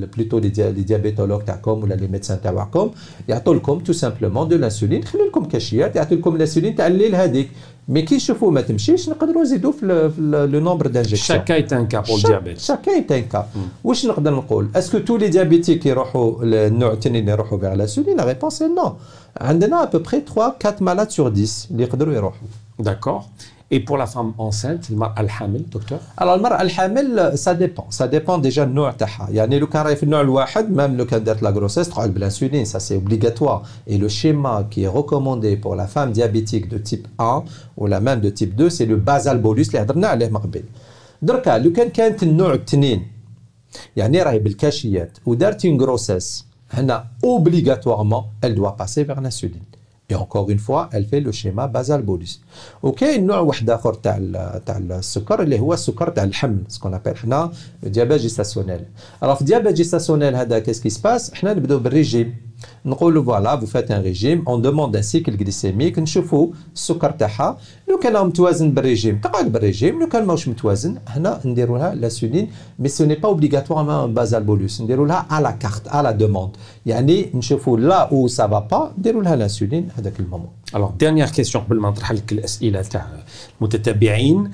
le, 0.00 0.06
plutôt 0.06 0.38
les, 0.38 0.50
les 0.76 0.84
diabétologues 0.84 1.44
ou 1.66 1.86
les 1.86 2.08
médecins 2.08 2.36
تاعكم 2.42 2.90
يعطولكم 3.28 3.80
tout 3.84 3.92
simplement 3.94 4.44
de 4.46 4.56
l'insuline 4.56 5.02
يخلي 5.02 5.22
لكم 5.28 5.44
كاشيات 5.44 5.96
يعطولكم 5.96 6.38
l'insuline 6.38 6.76
تاع 6.76 6.86
الليل 6.86 7.14
هذيك 7.14 7.48
مي 7.88 8.02
كي 8.02 8.14
يشوفوا 8.14 8.50
ما 8.50 8.60
تمشيش 8.60 9.08
نقدروا 9.08 9.42
نزيدوا 9.42 9.72
في 9.72 9.86
لو 10.52 10.60
نومبر 10.60 10.86
دانجيكسيون 10.86 11.38
شاكا 11.38 11.60
est 11.60 11.72
un 11.72 11.86
cas 11.86 12.02
pour 12.06 12.16
le 12.16 12.22
diabète 12.22 12.58
شاكا 12.58 12.92
est 12.92 13.12
un 13.12 13.34
cas 13.36 13.44
واش 13.84 14.06
نقدر 14.06 14.34
نقول 14.34 14.68
اسكو 14.76 14.98
تو 14.98 15.16
لي 15.16 15.28
ديابيتيك 15.28 15.86
يروحوا 15.86 16.42
النوع 16.42 16.92
الثاني 16.92 17.30
يروحوا 17.30 17.58
vers 17.58 17.76
l'insuline 17.76 18.16
la 18.16 18.24
réponse 18.24 18.60
est 18.60 18.82
non 18.84 18.90
عندنا 19.40 19.82
à 19.82 19.86
peu 19.86 20.02
près 20.02 20.20
3 20.20 20.56
4 20.58 20.80
malades 20.82 21.10
sur 21.10 21.30
10 21.30 21.68
اللي 21.70 21.82
يقدروا 21.82 22.14
يروحوا 22.14 22.46
D'accord. 22.82 23.22
Et 23.72 23.78
pour 23.78 23.96
la 23.96 24.06
femme 24.06 24.32
enceinte, 24.38 24.90
al-hamil, 25.16 25.64
docteur 25.70 26.00
Alors, 26.16 26.34
المرأة 26.34 26.62
الحامل 26.62 27.38
ça 27.38 27.54
dépend 27.54 27.86
ça 27.90 28.08
dépend 28.08 28.38
déjà 28.38 28.58
النوع 28.58 28.90
تاعها 28.92 29.28
يعني 29.30 29.58
لو 29.58 29.66
كان 29.66 29.82
راهي 29.82 29.96
في 29.96 30.02
النوع 30.02 30.20
الواحد 30.20 30.76
même 30.76 30.96
لو 30.96 31.06
كان 31.06 31.24
دارت 31.24 31.42
la 31.42 31.52
grossesse 31.52 31.88
تقعد 31.88 32.14
بالانسولين 32.14 32.64
ça 32.66 32.80
c'est 32.80 32.96
obligatoire 32.96 33.62
et 33.86 33.96
le 33.98 34.08
schéma 34.08 34.66
qui 34.70 34.82
est 34.82 34.88
recommandé 34.88 35.56
pour 35.56 35.76
la 35.76 35.86
femme 35.86 36.12
diabétique 36.12 36.68
de 36.68 36.78
type 36.78 37.06
1 37.18 37.44
ou 37.76 37.86
la 37.86 38.00
même 38.00 38.20
de 38.20 38.30
type 38.30 38.56
2 38.56 38.70
c'est 38.70 38.86
le 38.86 38.96
basal 38.96 39.38
bolus 39.38 39.68
اللي 39.68 39.80
هضرنا 39.82 40.06
عليه 40.08 40.28
من 40.28 40.36
قبل 40.36 40.62
دركا 41.22 41.58
لو 41.58 41.72
كان 41.72 41.90
كانت 41.90 42.22
النوع 42.22 42.54
التنين 42.54 43.06
يعني 43.96 44.22
راهي 44.22 44.38
بالكاشيات 44.38 45.18
ودارت 45.26 45.66
une 45.66 45.78
grossesse 45.78 46.44
هنا 46.70 47.04
obligatoirement 47.24 48.24
elle 48.42 48.54
doit 48.54 48.76
passer 48.76 49.04
vers 49.04 49.20
l'insuline 49.20 49.73
Et 50.12 50.16
encore 50.16 50.50
une 50.50 50.58
fois, 50.58 50.82
elle 50.92 51.06
fait 51.10 51.20
le 51.20 51.32
schéma 51.32 51.68
basal 51.68 52.02
bolus. 52.02 52.40
وكاين 52.82 53.26
نوع 53.26 53.38
واحد 53.38 53.70
اخر 53.70 53.94
تاع 53.94 54.18
تاع 54.66 54.76
السكر 54.78 55.42
اللي 55.42 55.60
هو 55.60 55.74
السكر 55.74 56.08
تاع 56.08 56.24
الحمل 56.24 56.64
سكون 56.68 56.94
ابل 56.94 57.16
حنا 57.16 57.52
ديابيت 57.82 58.20
جيستاسيونيل. 58.20 58.84
Alors 59.24 59.34
في 59.34 59.44
ديابيت 59.44 59.74
جيستاسيونيل 59.74 60.34
هذا 60.34 60.58
كيس 60.58 60.80
كي 60.80 60.90
سباس 60.90 61.34
حنا 61.34 61.54
نبداو 61.54 61.78
بالريجيم 61.78 62.34
نقولوا 62.84 63.24
فوالا 63.24 63.60
فو 63.60 63.66
فات 63.66 63.90
ان 63.90 64.02
ريجيم 64.02 64.44
اون 64.48 64.62
دوموند 64.62 64.96
ان 64.96 65.02
سيكل 65.02 65.36
غليسيميك 65.36 65.98
نشوفوا 65.98 66.48
السكر 66.74 67.10
تاعها 67.10 67.58
لو 67.88 67.98
كان 67.98 68.26
متوازن 68.26 68.70
بالريجيم 68.70 69.20
تقعد 69.20 69.52
بالريجيم 69.52 70.00
لو 70.00 70.08
كان 70.08 70.24
ماهوش 70.26 70.48
متوازن 70.48 70.96
هنا 71.08 71.40
نديروا 71.44 71.78
لها 71.78 71.94
لاسولين 71.94 72.50
مي 72.78 72.88
سو 72.88 73.04
ني 73.04 73.14
با 73.14 73.28
اوبليغاتوارمون 73.28 74.14
بازال 74.14 74.44
بولوس 74.44 74.80
نديروا 74.80 75.06
لها 75.06 75.26
على 75.30 75.56
كارت 75.60 75.88
على 75.88 76.12
دوموند 76.12 76.50
يعني 76.86 77.30
نشوفوا 77.34 77.78
لا 77.78 78.10
او 78.12 78.28
سا 78.28 78.46
با 78.46 78.58
با 78.58 78.92
نديروا 78.98 79.22
لها 79.22 79.36
لاسولين 79.36 79.88
هذاك 79.98 80.20
المومون 80.20 80.50
Alors, 80.72 80.92
dernière 80.92 81.32
question 81.32 81.56
قبل 81.56 81.80
ما 81.80 81.90
نطرح 81.90 82.12
لك 82.12 82.32
الاسئله 82.32 82.82
تاع 82.82 83.06
المتتبعين 83.60 84.50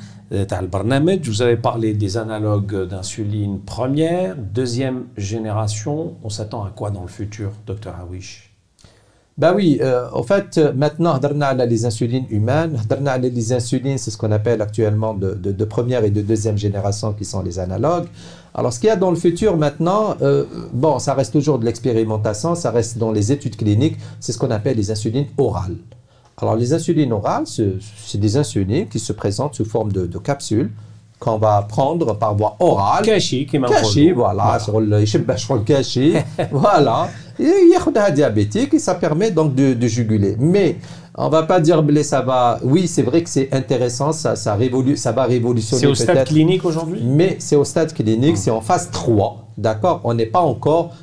تاع 0.48 0.60
البرنامج 0.60 1.30
vous 1.30 1.42
avez 1.42 1.56
parlé 1.56 1.94
des 1.94 2.16
analogues 2.16 2.88
d'insuline 2.88 3.60
première 3.60 4.36
deuxième 4.36 5.04
génération 5.16 6.14
on 6.24 6.30
s'attend 6.30 6.64
à 6.64 6.70
quoi 6.70 6.90
dans 6.90 7.02
le 7.02 7.08
futur 7.08 7.50
docteur 7.66 7.94
Hawish 8.00 8.49
bah 9.41 9.53
oui, 9.55 9.79
euh, 9.81 10.05
en 10.13 10.21
fait, 10.21 10.59
euh, 10.59 10.71
maintenant, 10.71 11.19
les 11.67 11.85
insulines 11.87 12.27
humaines, 12.29 12.79
les 13.19 13.53
insulines, 13.53 13.97
c'est 13.97 14.11
ce 14.11 14.17
qu'on 14.17 14.31
appelle 14.31 14.61
actuellement 14.61 15.15
de, 15.15 15.33
de, 15.33 15.65
première 15.65 16.03
et 16.03 16.11
de 16.11 16.21
deuxième 16.21 16.59
génération 16.59 17.13
qui 17.13 17.25
sont 17.25 17.41
les 17.41 17.57
analogues. 17.57 18.05
Alors, 18.53 18.71
ce 18.71 18.79
qu'il 18.79 18.89
y 18.89 18.91
a 18.91 18.95
dans 18.95 19.09
le 19.09 19.15
futur 19.15 19.57
maintenant, 19.57 20.15
euh, 20.21 20.45
bon, 20.73 20.99
ça 20.99 21.15
reste 21.15 21.33
toujours 21.33 21.57
de 21.57 21.65
l'expérimentation, 21.65 22.53
ça 22.53 22.69
reste 22.69 22.99
dans 22.99 23.11
les 23.11 23.31
études 23.31 23.55
cliniques, 23.55 23.97
c'est 24.19 24.31
ce 24.31 24.37
qu'on 24.37 24.51
appelle 24.51 24.77
les 24.77 24.91
insulines 24.91 25.25
orales. 25.39 25.77
Alors, 26.37 26.55
les 26.55 26.71
insulines 26.73 27.11
orales, 27.11 27.45
c'est 27.47 28.19
des 28.19 28.37
insulines 28.37 28.89
qui 28.89 28.99
se 28.99 29.11
présentent 29.11 29.55
sous 29.55 29.65
forme 29.65 29.91
de, 29.91 30.05
capsules 30.19 30.69
qu'on 31.17 31.37
va 31.39 31.63
prendre 31.67 32.15
par 32.15 32.35
voie 32.35 32.57
orale. 32.59 33.03
Caché, 33.05 33.47
qui 33.47 33.57
m'a 33.57 33.67
Caché, 33.69 34.11
voilà. 34.11 34.59
Voilà. 34.83 34.99
voilà. 36.51 37.09
Il 37.41 37.71
y 37.71 37.75
a 37.75 38.05
un 38.05 38.11
diabétique 38.11 38.73
et 38.75 38.79
ça 38.79 38.95
permet 38.95 39.31
donc 39.31 39.55
de, 39.55 39.87
juguler. 39.87 40.35
Mais 40.39 40.77
on 41.15 41.29
va 41.29 41.43
pas 41.43 41.59
dire 41.59 41.81
blé, 41.81 42.03
ça 42.03 42.21
va. 42.21 42.59
Oui, 42.63 42.87
c'est 42.87 43.01
vrai 43.01 43.23
que 43.23 43.29
c'est 43.29 43.51
intéressant, 43.51 44.11
ça, 44.11 44.35
ça, 44.35 44.55
révolu, 44.55 44.95
ça 44.95 45.11
va 45.11 45.23
révolutionner. 45.23 45.81
C'est 45.81 45.87
au 45.87 45.95
stade 45.95 46.27
clinique 46.27 46.63
aujourd'hui? 46.63 47.01
Mais 47.03 47.37
c'est 47.39 47.55
au 47.55 47.63
stade 47.63 47.93
clinique, 47.93 48.35
ah. 48.35 48.41
c'est 48.41 48.51
en 48.51 48.61
phase 48.61 48.91
3. 48.91 49.47
D'accord? 49.57 50.01
On 50.03 50.13
n'est 50.13 50.27
pas 50.27 50.39
encore. 50.39 50.93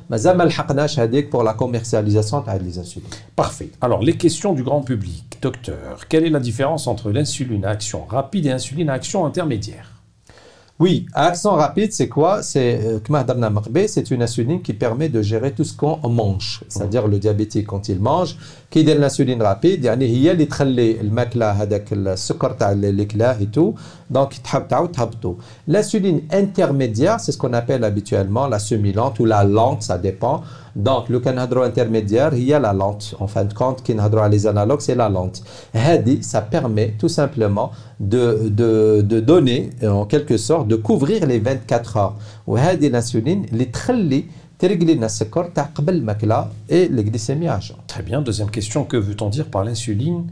pour 1.31 1.43
la 1.43 1.55
commercialisation 1.55 2.45
des 2.63 2.79
insulines. 2.79 3.09
Parfait. 3.37 3.71
Alors, 3.81 4.03
les 4.03 4.17
questions 4.17 4.53
du 4.53 4.63
grand 4.63 4.83
public. 4.83 5.25
Docteur, 5.43 6.07
quelle 6.09 6.25
est 6.25 6.31
la 6.31 6.41
différence 6.41 6.87
entre 6.87 7.11
l'insuline 7.11 7.65
à 7.65 7.71
action 7.71 8.05
rapide 8.09 8.47
et 8.47 8.51
l'insuline 8.51 8.91
à 8.91 8.95
action 8.95 9.27
intermédiaire? 9.27 9.98
Oui, 10.81 11.07
accent 11.13 11.57
rapide, 11.57 11.93
c'est 11.93 12.09
quoi? 12.09 12.41
C'est 12.45 12.81
euh, 12.85 13.01
c'est 13.89 14.13
une 14.13 14.23
insuline 14.23 14.63
qui 14.63 14.75
permet 14.75 15.09
de 15.09 15.23
gérer 15.23 15.51
tout 15.51 15.65
ce 15.65 15.77
qu'on 15.77 16.09
mange. 16.09 16.63
C'est-à-dire 16.69 17.09
le 17.09 17.19
diabétique, 17.19 17.67
quand 17.67 17.89
il 17.89 17.99
mange, 17.99 18.37
qui 18.71 18.85
donne 18.85 18.99
l'insuline 18.99 19.43
rapide, 19.43 19.81
il 19.81 20.21
y 20.21 20.29
a 20.29 20.35
les 20.35 20.47
le 21.91 22.15
sucre, 22.15 22.55
et 23.41 23.47
tout. 23.47 23.75
Donc, 24.09 24.41
L'insuline 25.67 26.21
intermédiaire, 26.31 27.19
c'est 27.19 27.33
ce 27.33 27.39
qu'on 27.39 27.55
appelle 27.55 27.83
habituellement 27.83 28.47
la 28.47 28.61
semilante 28.61 29.19
ou 29.19 29.25
la 29.25 29.43
lente, 29.43 29.83
ça 29.83 29.99
dépend. 29.99 30.43
Donc 30.76 31.10
le 31.10 31.20
كنهضروا 31.20 31.66
intermédiaire 31.68 32.34
هي 32.34 32.60
la 32.60 32.74
lente. 32.74 33.16
En 33.20 33.28
fin 33.28 33.46
de 33.46 33.54
compte, 33.54 33.82
كي 33.84 33.94
نهضروا 33.94 34.22
على 34.22 34.40
les 34.40 34.48
analogues, 34.48 34.82
c'est 34.82 34.96
la 34.96 35.10
lente. 35.10 35.42
هذه 35.74 36.22
ça 36.22 36.42
permet 36.42 36.94
tout 37.00 37.10
simplement 37.10 37.72
de, 38.00 38.50
de, 38.50 39.02
de 39.02 39.20
donner 39.20 39.70
en 39.84 40.06
quelque 40.06 40.38
sorte 40.38 40.68
de 40.68 40.76
couvrir 40.76 41.26
les 41.26 41.40
24 41.40 41.98
heures. 41.98 42.16
وهذه 42.48 42.90
l'insuline 42.90 43.52
اللي 43.54 43.66
تخلي 43.66 44.24
ترقلي 44.60 44.94
لنا 44.96 45.06
السكر 45.06 45.46
تاع 45.46 45.64
قبل 45.76 45.94
الماكله 45.94 46.48
et 46.70 46.74
الجليسيميا 46.74 47.60
10. 47.60 47.76
Très 47.88 48.02
bien. 48.04 48.22
Deuxième 48.22 48.50
question. 48.50 48.86
Que 48.86 48.98
veut-on 48.98 49.30
dire 49.30 49.46
par 49.48 49.64
l'insuline 49.64 50.28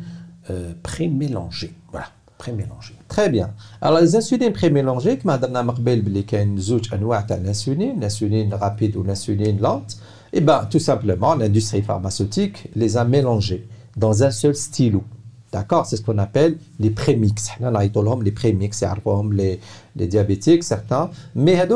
euh, 0.50 0.74
pré-mélangée 0.84 1.74
Voilà, 1.92 2.08
pré-mélangée. 2.38 2.96
Très 3.08 3.30
bien. 3.30 3.50
Alors 3.82 4.00
les 4.02 4.16
insulines 4.16 4.54
pré-mélangées 4.54 5.18
كما 5.18 5.36
هضرنا 5.36 5.62
من 5.62 5.72
قبل 5.72 6.02
بلي 6.02 6.22
كاين 6.22 6.58
زوج 6.58 6.94
انواع 6.94 7.22
تاع 7.22 7.38
الانسولين 7.38 8.00
l'insuline 8.04 8.54
rapide 8.54 8.96
ou 8.96 9.04
l'insuline 9.04 9.60
lente 9.62 9.98
Eh 10.39 10.43
bien, 10.43 10.67
tout 10.71 10.79
simplement, 10.79 11.35
l'industrie 11.35 11.81
pharmaceutique 11.81 12.69
les 12.77 12.99
a 12.99 13.07
mélangés 13.07 13.67
dans 13.97 14.23
un 14.23 14.31
seul 14.31 14.55
stylo. 14.55 15.03
D'accord? 15.51 15.87
C'est 15.87 15.97
ce 15.97 16.03
qu'on 16.03 16.19
appelle 16.19 16.59
les 16.79 16.91
prémix. 16.91 17.49
Les 17.59 18.31
prémix, 18.33 18.85
les, 19.33 19.61
les 19.97 20.07
diabétiques, 20.07 20.63
certains. 20.63 21.09
Mais 21.35 21.55
ils 21.55 21.73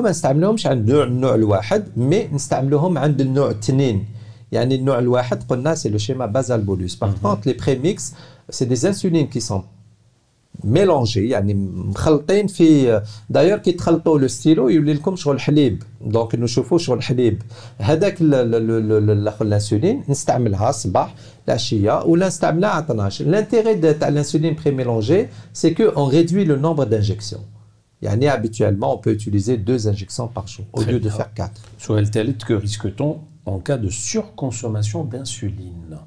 mais 1.97 2.29
c'est 5.75 5.89
le 5.89 5.97
schéma 5.97 6.27
basal 6.27 6.61
bolus. 6.61 6.97
Par 6.97 7.09
mhm. 7.09 7.19
contre, 7.23 7.43
les 7.47 7.55
prémix, 7.55 8.13
c'est 8.51 8.67
des 8.67 8.85
insulines 8.85 9.31
qui 9.31 9.41
sont 9.41 9.65
ميلونجي 10.64 11.30
يعني 11.30 11.54
مخلطين 11.54 12.48
في 12.48 13.02
داير 13.30 13.58
كي 13.58 13.72
تخلطوا 13.72 14.20
لو 14.20 14.28
ستيلو 14.28 14.70
يولي 14.70 14.94
لكم 14.94 15.16
شغل 15.16 15.40
حليب 15.40 15.84
دونك 16.02 16.36
نشوفوا 16.36 16.78
شغل 16.78 17.02
حليب 17.04 17.42
هذاك 17.78 18.18
الاخر 18.22 19.46
الانسولين 19.46 20.04
نستعملها 20.10 20.70
الصباح 20.70 21.16
العشيه 21.48 22.04
ولا 22.04 22.28
نستعملها 22.28 22.70
على 22.70 22.84
12 22.84 23.26
لانتيغي 23.26 23.94
تاع 23.94 24.08
الانسولين 24.08 24.56
بري 24.56 24.72
ميلونجي 24.76 25.28
سي 25.54 25.70
كو 25.74 25.84
اون 25.84 26.10
ريدوي 26.12 26.44
لو 26.44 26.56
نومبر 26.56 26.84
دانجيكسيون 26.84 27.42
يعني 28.02 28.32
habituellement 28.32 28.94
on 28.96 28.98
peut 29.08 29.12
utiliser 29.20 29.58
deux 29.58 29.88
injections 29.88 30.28
par 30.38 30.48
jour 30.48 30.66
au 30.74 30.82
Très 30.82 30.92
lieu 30.92 31.00
de 31.00 31.10
bien. 31.10 31.18
faire 31.18 31.34
quatre. 31.34 31.62
سؤال 31.80 32.08
ثالث 32.12 32.44
que 32.44 32.54
risque-t-on 32.54 33.18
en 33.46 33.60
cas 33.60 33.78
de 33.78 33.90
surconsommation 33.90 35.04
d'insuline 35.04 35.98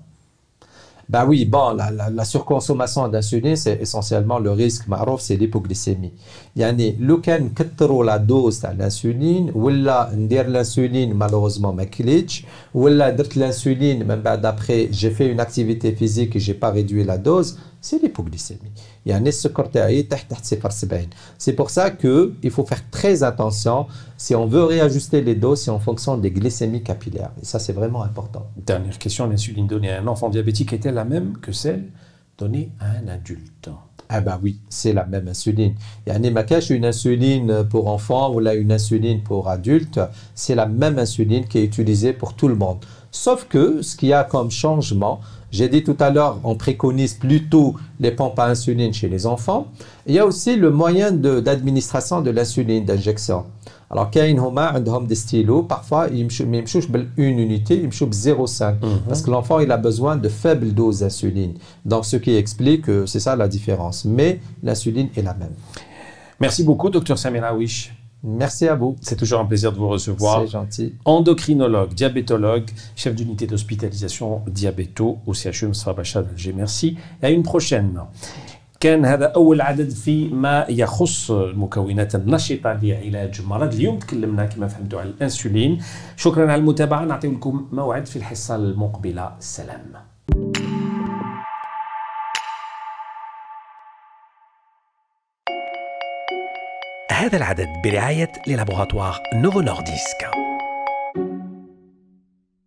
ben 1.10 1.26
oui, 1.26 1.46
bon, 1.46 1.76
la, 1.76 2.26
surconsommation 2.26 3.08
d'insuline, 3.08 3.56
c'est 3.56 3.82
essentiellement 3.82 4.40
le 4.40 4.52
risque 4.52 4.88
marouf, 4.88 5.22
c'est 5.22 5.36
l'hypoglycémie. 5.36 6.14
Il 6.56 6.62
Yani, 6.62 6.96
le 7.00 7.18
can 7.18 7.50
trop 7.76 8.04
la 8.04 8.20
dose 8.20 8.62
de 8.62 8.68
l'insuline, 8.78 9.52
ou 9.54 9.70
là, 9.70 10.10
dire 10.16 10.50
l'insuline, 10.50 11.14
malheureusement, 11.14 11.74
ma 11.74 11.86
clitch, 11.86 12.46
ou 12.74 12.88
là, 12.88 13.12
dire 13.12 13.28
l'insuline, 13.36 14.04
même 14.06 14.22
ben, 14.22 14.38
d'après, 14.38 14.88
j'ai 14.92 15.12
fait 15.12 15.28
une 15.28 15.40
activité 15.40 15.92
physique 15.92 16.36
et 16.36 16.40
j'ai 16.40 16.54
pas 16.54 16.72
réduit 16.72 17.04
la 17.04 17.18
dose, 17.18 17.58
c'est 17.84 18.02
l'hypoglycémie. 18.02 18.72
Il 19.06 19.10
y 19.10 19.12
a 19.14 19.18
un 19.18 19.26
escorte 19.26 19.78
C'est 21.38 21.54
pour 21.54 21.70
ça 21.70 21.92
qu'il 21.92 22.50
faut 22.50 22.66
faire 22.66 22.90
très 22.90 23.24
attention 23.24 23.88
si 24.18 24.34
on 24.36 24.46
veut 24.46 24.64
réajuster 24.64 25.22
les 25.22 25.36
doses, 25.36 25.64
c'est 25.64 25.70
en 25.70 25.80
fonction 25.80 26.18
des 26.18 26.32
glycémies 26.32 26.82
capillaires. 26.82 27.32
Et 27.42 27.46
ça, 27.46 27.60
c'est 27.60 27.74
vraiment 27.74 28.02
important. 28.02 28.48
Dernière 28.56 28.98
question, 28.98 29.28
l'insuline 29.28 29.68
donnée 29.68 29.92
à 29.92 30.00
un 30.00 30.08
enfant 30.08 30.30
diabétique 30.30 30.72
est-elle 30.72 30.94
la 30.94 31.04
même 31.04 31.38
que 31.40 31.52
celle 31.52 31.90
donnée 32.38 32.72
à 32.80 32.92
un 32.92 33.10
adulte? 33.10 33.70
Ah 34.08 34.22
ben 34.22 34.40
oui, 34.42 34.60
c'est 34.70 34.94
la 34.94 35.06
même 35.06 35.28
insuline. 35.28 35.76
Il 36.06 36.14
y 36.14 36.16
a 36.16 36.16
un 36.16 36.70
une 36.70 36.86
insuline 36.86 37.66
pour 37.70 37.88
enfant 37.88 38.34
ou 38.34 38.40
là 38.40 38.54
une 38.54 38.72
insuline 38.72 39.24
pour 39.24 39.50
adulte. 39.50 40.00
C'est 40.36 40.56
la 40.56 40.68
même 40.68 41.00
insuline 41.00 41.48
qui 41.48 41.58
est 41.58 41.66
utilisée 41.66 42.14
pour 42.14 42.34
tout 42.36 42.48
le 42.48 42.56
monde. 42.56 42.78
Sauf 43.12 43.46
que 43.48 43.82
ce 43.82 43.96
qu'il 43.98 44.10
y 44.10 44.14
a 44.14 44.24
comme 44.24 44.52
changement, 44.52 45.20
j'ai 45.53 45.69
dit 45.69 45.83
tout 45.83 45.97
à 45.99 46.11
l'heure, 46.11 46.39
on 46.45 46.57
préconise 46.57 47.15
plutôt 47.15 47.75
les 48.01 48.11
pompes 48.11 48.39
à 48.39 48.47
insuline 48.47 48.93
chez 48.93 49.09
les 49.09 49.27
enfants. 49.27 49.69
Il 50.07 50.15
y 50.15 50.19
a 50.19 50.27
aussi 50.27 50.57
le 50.57 50.71
moyen 50.71 51.11
d'administration 51.11 52.21
de, 52.21 52.31
l'insuline, 52.31 52.85
d'injection. 52.85 53.45
Alors, 53.91 54.11
كاين 54.11 54.39
هما 54.39 54.63
عندهم 54.63 55.07
des 55.07 55.15
stylos, 55.15 55.63
parfois 55.63 56.09
ils 56.09 56.29
ما 56.45 56.59
يمشوش 56.59 56.89
une 57.17 57.39
unité, 57.39 57.77
ils 57.77 57.85
يمشوا 57.85 58.07
0,5 58.07 58.75
parce 59.09 59.23
que 59.23 59.31
l'enfant 59.31 59.61
il 59.61 59.73
a 59.73 59.79
besoin 59.79 60.17
de 60.17 60.29
faibles 60.29 60.75
doses 60.75 61.01
d'insuline. 61.01 61.55
Donc 61.87 62.05
ce 62.05 62.17
qui 62.17 62.35
explique 62.35 62.83
que 62.83 63.07
c'est 63.07 63.21
ça 63.21 63.35
la 63.35 63.49
différence, 63.49 64.05
mais 64.05 64.41
l'insuline 64.63 65.09
est 65.17 65.23
la 65.23 65.33
même. 65.33 65.55
Merci 66.39 66.65
beaucoup 66.65 66.91
docteur 66.91 67.19
Samir 67.19 67.45
Awish. 67.45 67.95
Merci 68.25 68.67
à 68.67 68.75
vous. 68.75 68.97
C'est 69.01 69.17
toujours 69.17 69.41
un 69.41 69.45
plaisir 69.45 69.73
de 69.73 69.79
vous 69.79 69.89
recevoir. 69.89 70.43
C'est 70.43 70.49
gentil. 70.49 70.95
Endocrinologue, 71.05 71.95
diabétologue, 71.95 72.69
chef 72.97 73.15
d'unité 73.15 73.47
d'hospitalisation 73.47 74.43
diabéto 74.49 75.19
au 75.27 75.35
CHU 75.35 75.69
Moussa 75.69 75.95
d'Alger. 75.95 76.53
Merci 76.53 76.97
et 77.23 77.27
à 77.27 77.31
une 77.31 77.43
prochaine. 77.43 78.01
كان 78.81 79.05
هذا 79.05 79.27
اول 79.27 79.61
عدد 79.61 79.91
في 79.91 80.29
ما 80.29 80.67
يخص 80.69 81.31
المكونات 81.31 82.15
النشطه 82.15 82.73
لعلاج 82.73 83.43
مرض 83.43 83.75
اليوم 83.75 83.99
تكلمنا 83.99 84.47
كما 84.47 84.69
فهمتوا 84.69 85.01
على 85.01 85.09
الانسولين 85.09 85.79
شكرا 86.17 86.53
على 86.53 86.61
المتابعه 86.61 87.05
نعطي 87.05 87.29
لكم 87.29 87.69
موعد 87.73 88.07
في 88.07 88.17
الحصه 88.17 88.57
المقبله 88.57 89.33
سلام 89.41 89.93
هذا 97.24 97.38
العدد 97.38 97.82
برعاية 97.84 98.32
للابوغاتوار 98.48 99.20
نوفو 99.34 99.62
نورديسك. 99.62 100.53